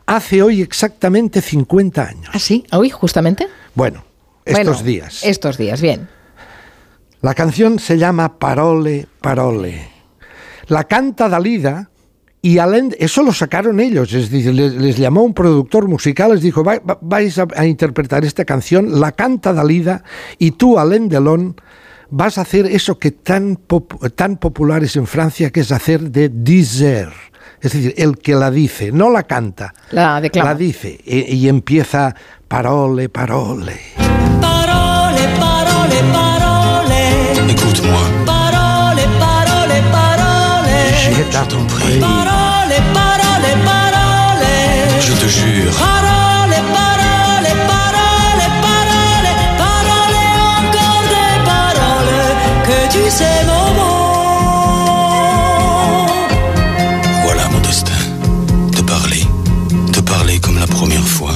hace 0.05 0.41
hoy 0.41 0.61
exactamente 0.61 1.41
50 1.41 2.01
años. 2.01 2.29
¿Ah, 2.31 2.39
sí? 2.39 2.65
¿Hoy, 2.71 2.89
justamente? 2.89 3.45
Bueno, 3.75 4.03
estos 4.49 4.65
Bueno, 4.77 4.83
días. 4.83 5.23
Estos 5.23 5.57
días, 5.57 5.81
bien. 5.81 6.07
La 7.21 7.33
canción 7.33 7.79
se 7.79 7.97
llama 7.97 8.39
Parole, 8.39 9.07
Parole. 9.21 9.87
La 10.67 10.85
canta 10.85 11.27
Dalida 11.27 11.89
y 12.41 12.59
Alain, 12.59 12.95
eso 12.99 13.23
lo 13.23 13.33
sacaron 13.33 13.79
ellos, 13.81 14.13
es 14.13 14.29
decir, 14.31 14.53
les, 14.53 14.73
les 14.75 14.97
llamó 14.97 15.23
un 15.23 15.33
productor 15.33 15.87
musical, 15.89 16.31
les 16.31 16.41
dijo, 16.41 16.63
"Va- 16.63 16.79
va- 16.79 16.97
vais 17.01 17.37
a, 17.37 17.47
a 17.55 17.65
interpretar 17.65 18.23
esta 18.23 18.45
canción, 18.45 19.01
la 19.01 19.11
canta 19.11 19.51
Dalida 19.51 20.03
y 20.37 20.51
tú, 20.51 20.79
Alain 20.79 21.09
Delon, 21.09 21.55
vas 22.09 22.37
a 22.37 22.41
hacer 22.41 22.65
eso 22.67 22.97
que 22.97 23.11
tan, 23.11 23.57
pop- 23.57 24.01
tan 24.15 24.37
popular 24.37 24.83
es 24.83 24.95
en 24.95 25.05
Francia, 25.05 25.49
que 25.49 25.59
es 25.59 25.71
hacer 25.73 26.09
de 26.11 26.29
dizer. 26.29 27.09
Es 27.61 27.71
decir, 27.73 27.93
el 27.97 28.17
que 28.17 28.35
la 28.35 28.49
dice, 28.51 28.91
no 28.91 29.09
la 29.09 29.23
canta, 29.23 29.73
La 29.91 30.19
declama. 30.21 30.49
la 30.51 30.55
dice 30.55 30.99
y, 31.05 31.35
y 31.35 31.49
empieza 31.49 32.15
parole, 32.47 33.09
parole. 33.09 33.79
Parole, 34.41 35.21
parole, 35.39 35.99
parole. 36.13 37.51
Écoute-moi, 37.51 37.99
Parole, 38.25 39.01
parole, 39.19 39.81
parole. 39.91 40.75
Je 41.15 41.23
t'en 41.49 41.65
prie. 41.67 41.99
Parole, 41.99 42.75
parole, 42.93 43.51
parole. 43.65 44.47
je 45.01 45.13
te 45.13 45.27
jure, 45.27 45.71
Parole, 45.77 45.77
parole, 45.77 46.08
première 60.79 61.09
fois. 61.17 61.33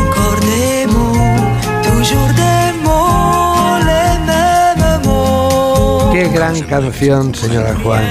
Encore 0.00 0.40
des 0.40 0.86
mots, 0.86 1.52
toujours 1.82 2.30
des 2.42 2.68
mots, 2.84 3.76
les 3.90 4.12
mêmes 4.30 5.02
mots. 5.04 6.10
Qué 6.14 6.24
gran 6.30 6.58
canción, 6.62 7.34
señora 7.34 7.74
Juan. 7.82 8.02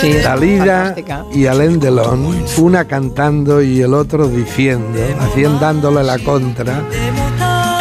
Sí, 0.00 0.14
Dalida 0.14 0.96
y 1.32 1.46
Alain 1.46 1.78
Delon, 1.78 2.20
una 2.58 2.84
cantando 2.84 3.62
y 3.62 3.80
el 3.80 3.94
otro 3.94 4.26
diciendo, 4.26 4.98
haciendo 5.20 5.60
dándole 5.60 6.02
la 6.02 6.18
contra. 6.18 6.82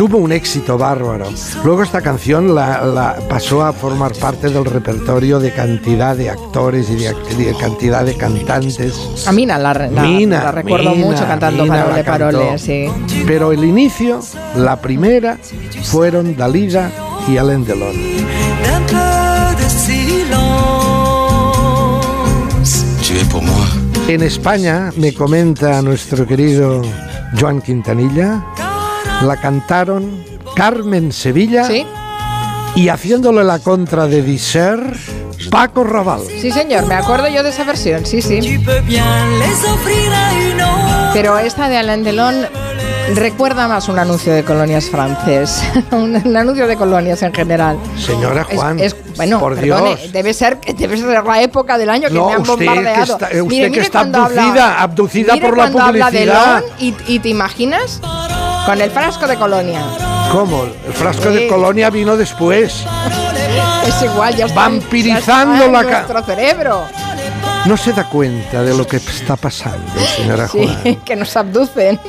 Tuvo 0.02 0.18
un 0.18 0.32
éxito 0.32 0.80
bárbaro. 0.80 1.28
Luego 1.64 1.84
esta 1.84 2.02
canción 2.02 2.56
la, 2.56 2.84
la 2.84 3.18
pasó 3.30 3.64
a 3.64 3.72
formar 3.72 4.14
parte 4.16 4.50
del 4.50 4.66
repertorio 4.66 5.40
de 5.40 5.54
cantidad 5.54 6.16
de 6.18 6.32
actores 6.32 6.90
y 6.90 6.96
de, 6.96 7.56
cantidad 7.56 8.04
de 8.04 8.18
cantantes. 8.18 8.96
A 9.28 9.32
Mina 9.32 9.60
la, 9.60 9.76
la- 9.76 10.02
Mina, 10.02 10.44
la 10.44 10.52
recuerdo 10.54 10.96
Mina, 10.96 11.06
mucho 11.06 11.28
cantando 11.28 11.66
Mina 11.66 11.84
Parole. 12.04 12.04
Parole, 12.04 12.58
sí. 12.58 12.88
Pero 13.28 13.52
el 13.52 13.64
inicio, 13.64 14.22
la 14.56 14.82
primera, 14.82 15.38
fueron 15.84 16.36
Dalida 16.36 16.90
y 17.28 17.38
Alain 17.38 17.64
Delon. 17.64 17.94
En 24.08 24.24
España, 24.24 24.90
me 24.98 25.14
comenta 25.14 25.80
nuestro 25.84 26.26
querido 26.26 26.82
Joan 27.40 27.62
Quintanilla, 27.62 28.44
la 29.26 29.38
cantaron 29.38 30.24
Carmen 30.56 31.12
Sevilla 31.12 31.64
Sí, 31.66 31.86
y 32.76 32.90
haciéndole 32.90 33.44
la 33.44 33.60
contra 33.60 34.08
de 34.08 34.22
Disser, 34.22 34.80
Paco 35.50 35.84
Raval. 35.84 36.22
sí 36.40 36.52
señor, 36.52 36.86
me 36.88 36.96
acuerdo 36.96 37.28
yo 37.28 37.44
de 37.44 37.50
esa 37.50 37.64
versión, 37.64 38.06
sí, 38.06 38.22
sí. 38.22 38.64
Pero 41.14 41.38
esta 41.40 41.68
de 41.68 41.78
Alain 41.78 42.04
Delon 42.04 42.46
recuerda 43.16 43.68
más 43.68 43.90
un 43.90 44.00
anuncio 44.00 44.32
de 44.34 44.44
colonias 44.44 44.86
francés, 44.90 45.62
un, 45.92 46.16
un 46.26 46.38
anuncio 46.38 46.66
de 46.68 46.78
colonias 46.78 47.22
en 47.24 47.34
general. 47.34 47.78
Señora 47.98 48.46
Juan, 48.46 48.80
es, 48.80 48.96
bueno, 49.18 49.40
por 49.40 49.56
perdone, 49.56 49.98
Dios. 49.98 50.12
debe 50.14 50.34
ser 50.34 50.60
debe 50.78 50.96
ser 50.96 51.22
la 51.26 51.42
época 51.42 51.78
del 51.78 51.90
año 51.90 52.08
que 52.08 52.14
No, 52.14 52.28
me 52.28 52.34
han 52.36 52.42
usted 52.42 52.56
que 52.60 52.66
bombardeado. 52.66 53.04
está- 53.04 53.26
usted 53.26 53.44
Mire, 53.44 53.64
que 53.66 53.70
mire 53.72 53.82
está 53.82 54.00
habla- 54.02 54.24
abducida, 54.26 54.82
abducida 54.82 55.34
por 55.38 55.58
la 55.58 55.64
cuando 55.72 55.80
habla 55.82 56.10
de 56.12 56.20
publicidad. 56.20 56.64
Y, 56.80 56.96
y 57.08 57.20
te 57.20 57.28
imaginas 57.30 58.00
con 58.66 58.82
el 58.82 58.92
frasco 58.92 59.28
de 59.28 59.36
colonia. 59.38 59.82
¿Cómo? 60.32 60.64
El 60.64 60.94
frasco 60.94 61.30
de 61.30 61.48
colonia 61.48 61.90
vino 61.90 62.16
después. 62.16 62.86
Es 63.86 64.02
igual, 64.04 64.36
ya 64.36 64.46
está, 64.46 64.56
Vampirizando 64.62 65.58
ya 65.60 65.66
está 65.66 65.72
la 65.84 65.92
nuestro 65.92 66.24
cerebro. 66.24 66.84
No 67.66 67.78
se 67.78 67.94
da 67.94 68.10
cuenta 68.10 68.64
de 68.64 68.76
lo 68.76 68.88
que 68.88 68.98
está 68.98 69.36
pasando, 69.36 69.92
señora 70.18 70.48
Sí, 70.48 70.68
Juan. 70.84 70.96
que 71.06 71.16
nos 71.16 71.36
abducen. 71.36 72.00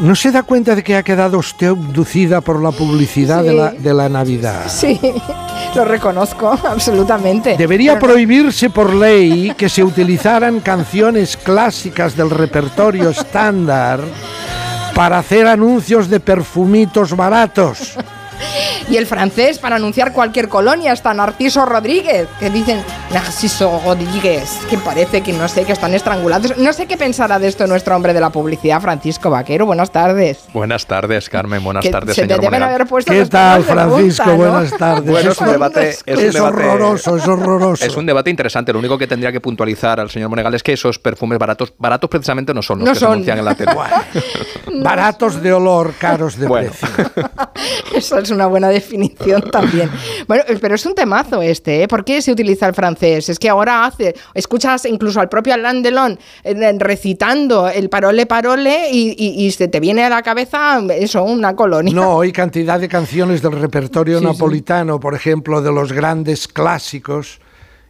¿No 0.00 0.14
se 0.16 0.30
da 0.32 0.42
cuenta 0.42 0.74
de 0.74 0.82
que 0.82 0.96
ha 0.96 1.02
quedado 1.02 1.38
usted 1.38 1.68
abducida 1.68 2.40
por 2.40 2.60
la 2.62 2.72
publicidad 2.72 3.42
de, 3.44 3.52
la, 3.52 3.70
de 3.70 3.94
la 3.94 4.08
Navidad? 4.08 4.62
Sí, 4.68 4.98
lo 5.74 5.84
reconozco 5.84 6.48
absolutamente. 6.50 7.56
Debería 7.56 7.94
Pero 7.94 8.06
no- 8.08 8.12
prohibirse 8.14 8.70
por 8.70 8.92
ley 8.94 9.52
que 9.56 9.68
se 9.68 9.84
utilizaran 9.84 10.60
canciones 10.60 11.36
clásicas 11.36 12.16
del 12.16 12.30
repertorio 12.30 13.10
estándar 13.10 14.00
para 14.98 15.20
hacer 15.20 15.46
anuncios 15.46 16.10
de 16.10 16.18
perfumitos 16.18 17.14
baratos. 17.14 17.96
Y 18.90 18.96
el 18.96 19.06
francés 19.06 19.58
para 19.58 19.76
anunciar 19.76 20.14
cualquier 20.14 20.48
colonia, 20.48 20.92
hasta 20.92 21.12
Narciso 21.12 21.66
Rodríguez, 21.66 22.26
que 22.40 22.48
dicen 22.48 22.82
Narciso 23.12 23.82
Rodríguez, 23.84 24.48
que 24.70 24.78
parece 24.78 25.20
que 25.20 25.34
no 25.34 25.46
sé, 25.46 25.64
que 25.66 25.72
están 25.72 25.92
estrangulados. 25.92 26.56
No 26.56 26.72
sé 26.72 26.86
qué 26.86 26.96
pensará 26.96 27.38
de 27.38 27.48
esto 27.48 27.66
nuestro 27.66 27.94
hombre 27.94 28.14
de 28.14 28.20
la 28.22 28.30
publicidad, 28.30 28.80
Francisco 28.80 29.28
Vaquero. 29.28 29.66
Buenas 29.66 29.90
tardes. 29.92 30.38
Buenas 30.54 30.86
tardes, 30.86 31.28
Carmen. 31.28 31.62
Buenas 31.62 31.84
Que 31.84 31.90
tardes, 31.90 32.14
se 32.16 32.22
te 32.22 32.28
señor 32.28 32.40
deben 32.40 32.62
haber 32.62 32.86
puesto 32.86 33.12
¿Qué 33.12 33.26
tal, 33.26 33.62
punta, 33.62 33.72
Francisco? 33.88 34.24
¿no? 34.26 34.36
Buenas 34.36 34.70
tardes. 34.78 35.10
Bueno, 35.10 35.30
es 35.32 35.38
un 35.38 35.48
debate, 35.48 35.88
es 35.90 36.02
un 36.06 36.24
es 36.24 36.32
debate- 36.32 36.40
horroroso, 36.40 37.16
es 37.18 37.28
horroroso. 37.28 37.84
Es 37.84 37.94
un 37.96 38.06
debate 38.06 38.30
interesante. 38.30 38.72
Lo 38.72 38.78
único 38.78 38.96
que 38.96 39.06
tendría 39.06 39.30
que 39.30 39.40
puntualizar 39.42 40.00
al 40.00 40.08
señor 40.08 40.30
Monegal 40.30 40.54
es 40.54 40.62
que 40.62 40.72
esos 40.72 40.98
perfumes 40.98 41.38
baratos, 41.38 41.74
baratos 41.78 42.08
precisamente 42.08 42.54
no 42.54 42.62
son 42.62 42.78
los 42.78 42.86
No 42.88 42.94
que 42.94 42.98
son. 43.00 43.08
se 43.08 43.12
anuncian 43.12 43.38
en 43.38 43.44
la 43.44 43.54
tele. 43.54 43.72
Baratos 44.82 45.42
de 45.42 45.52
olor, 45.52 45.92
caros 45.98 46.38
de 46.38 46.46
Bueno. 46.46 46.70
precio. 46.70 47.10
Eso 47.94 48.18
es 48.18 48.30
una 48.30 48.46
buena 48.46 48.68
definición 48.80 49.42
también. 49.52 49.90
Bueno, 50.26 50.44
pero 50.60 50.74
es 50.74 50.84
un 50.86 50.94
temazo 50.94 51.42
este, 51.42 51.82
¿eh? 51.82 51.88
¿Por 51.88 52.04
qué 52.04 52.20
se 52.22 52.32
utiliza 52.32 52.66
el 52.66 52.74
francés? 52.74 53.28
Es 53.28 53.38
que 53.38 53.48
ahora 53.48 53.84
hace, 53.84 54.14
escuchas 54.34 54.84
incluso 54.84 55.20
al 55.20 55.28
propio 55.28 55.54
Alain 55.54 55.82
Delon 55.82 56.18
eh, 56.44 56.74
recitando 56.78 57.68
el 57.68 57.88
parole 57.88 58.26
parole 58.26 58.90
y, 58.90 59.14
y- 59.18 59.44
y 59.46 59.50
se 59.52 59.68
te 59.68 59.80
viene 59.80 60.04
a 60.04 60.08
la 60.08 60.22
cabeza 60.22 60.80
eso, 60.90 61.22
una 61.24 61.54
colonia. 61.54 61.92
No, 61.94 62.20
hay 62.20 62.32
cantidad 62.32 62.78
de 62.80 62.88
canciones 62.88 63.42
del 63.42 63.52
repertorio 63.52 64.18
Sí, 64.18 64.24
sí. 64.24 64.32
napolitano, 64.32 64.98
por 65.00 65.14
ejemplo, 65.14 65.60
de 65.62 65.72
los 65.72 65.92
grandes 65.92 66.48
clásicos, 66.48 67.40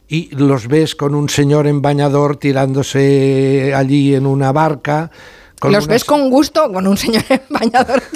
y 0.07 0.33
los 0.35 0.67
ves 0.67 0.95
con 0.95 1.13
un 1.13 1.29
señor 1.29 1.67
en 1.67 1.81
bañador 1.83 2.37
tirándose 2.37 3.73
allí 3.75 4.15
en 4.15 4.25
una 4.25 4.51
barca. 4.51 5.11
Con 5.59 5.71
Los 5.71 5.87
ves 5.87 6.03
con 6.05 6.29
gusto 6.29 6.71
con 6.71 6.87
un 6.87 6.97
señor 6.97 7.23
en 7.29 7.41
bañador 7.49 8.01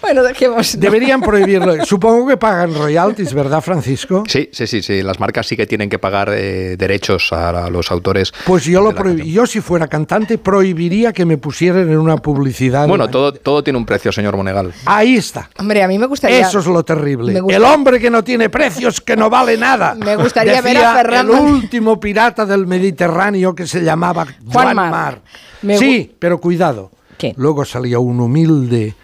bueno, 0.00 0.22
dejemos. 0.22 0.78
Deberían 0.78 1.20
prohibirlo. 1.20 1.74
Supongo 1.84 2.26
que 2.28 2.36
pagan 2.36 2.74
royalties, 2.74 3.34
¿verdad, 3.34 3.60
Francisco? 3.60 4.24
Sí, 4.26 4.48
sí, 4.52 4.66
sí, 4.66 4.82
sí. 4.82 5.02
Las 5.02 5.20
marcas 5.20 5.46
sí 5.46 5.56
que 5.56 5.66
tienen 5.66 5.88
que 5.90 5.98
pagar 5.98 6.30
eh, 6.32 6.76
derechos 6.78 7.32
a, 7.32 7.66
a 7.66 7.70
los 7.70 7.90
autores. 7.90 8.32
Pues 8.44 8.64
yo 8.64 8.80
lo 8.80 8.94
yo 9.16 9.46
si 9.46 9.60
fuera 9.60 9.88
cantante 9.88 10.38
prohibiría 10.38 11.12
que 11.12 11.24
me 11.24 11.36
pusieran 11.38 11.90
en 11.90 11.98
una 11.98 12.16
publicidad. 12.16 12.86
Bueno, 12.88 13.08
todo, 13.08 13.32
todo 13.32 13.62
tiene 13.62 13.78
un 13.78 13.86
precio, 13.86 14.12
señor 14.12 14.36
Monegal. 14.36 14.72
Ahí 14.86 15.16
está. 15.16 15.50
Hombre, 15.58 15.82
a 15.82 15.88
mí 15.88 15.98
me 15.98 16.06
gustaría. 16.06 16.40
Eso 16.40 16.60
es 16.60 16.66
lo 16.66 16.84
terrible. 16.84 17.40
Gusta- 17.40 17.56
El 17.56 17.64
hombre 17.64 18.00
que 18.00 18.10
no 18.10 18.24
tiene 18.24 18.48
precios, 18.48 19.00
que 19.00 19.16
no 19.16 19.28
vale 19.28 19.56
nada. 19.56 19.94
Me 19.94 20.16
gustaría 20.16 20.60
ver 20.60 20.78
a 20.78 20.94
Ferran 20.94 21.26
El 21.26 21.30
último 21.30 21.98
pirata 22.00 22.46
del 22.46 22.66
Mediterráneo 22.66 23.54
que 23.54 23.66
se 23.66 23.82
llamaba 23.82 24.24
Juan 24.24 24.52
Juan 24.52 24.76
Mar. 24.76 24.90
Mar. 24.90 25.22
Me 25.62 25.78
Sí, 25.78 26.14
pero 26.18 26.40
cuidado. 26.40 26.90
¿Qué? 27.18 27.34
Luego 27.36 27.64
salía 27.64 27.98
un 27.98 28.20
humilde 28.20 28.94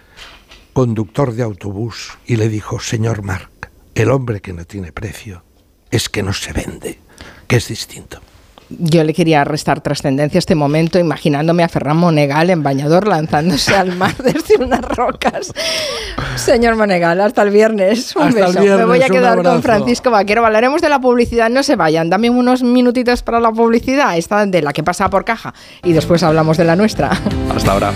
conductor 0.73 1.33
de 1.33 1.43
autobús 1.43 2.11
y 2.25 2.35
le 2.35 2.49
dijo, 2.49 2.79
señor 2.79 3.23
Marc, 3.23 3.69
el 3.95 4.09
hombre 4.11 4.41
que 4.41 4.53
no 4.53 4.65
tiene 4.65 4.91
precio 4.91 5.43
es 5.91 6.09
que 6.09 6.23
no 6.23 6.33
se 6.33 6.53
vende, 6.53 6.99
que 7.47 7.57
es 7.57 7.67
distinto. 7.67 8.19
Yo 8.69 9.03
le 9.03 9.13
quería 9.13 9.43
restar 9.43 9.81
trascendencia 9.81 10.37
a 10.37 10.39
este 10.39 10.55
momento, 10.55 10.99
imaginándome 10.99 11.63
a 11.63 11.69
Ferran 11.69 11.97
Monegal 11.97 12.49
en 12.49 12.63
bañador 12.63 13.07
lanzándose 13.07 13.75
al 13.75 13.95
mar 13.95 14.15
desde 14.23 14.63
unas 14.63 14.81
rocas. 14.81 15.51
Señor 16.35 16.75
Monegal, 16.75 17.19
hasta 17.21 17.41
el 17.43 17.49
viernes. 17.51 18.15
Un 18.15 18.23
Hasta 18.23 18.45
el 18.47 18.53
beso. 18.53 18.77
Me 18.77 18.85
voy 18.85 19.01
a 19.01 19.09
quedar 19.09 19.43
con 19.43 19.61
Francisco 19.61 20.11
Vaquero. 20.11 20.45
Hablaremos 20.45 20.81
de 20.81 20.89
la 20.89 20.99
publicidad. 20.99 21.49
No 21.49 21.63
se 21.63 21.75
vayan. 21.75 22.09
Dame 22.09 22.29
unos 22.29 22.63
minutitos 22.63 23.23
para 23.23 23.39
la 23.39 23.51
publicidad, 23.51 24.17
esta 24.17 24.45
de 24.45 24.61
la 24.61 24.73
que 24.73 24.83
pasa 24.83 25.09
por 25.09 25.25
caja. 25.25 25.53
Y 25.83 25.93
después 25.93 26.23
hablamos 26.23 26.57
de 26.57 26.63
la 26.63 26.75
nuestra. 26.75 27.11
Hasta 27.55 27.71
ahora. 27.71 27.93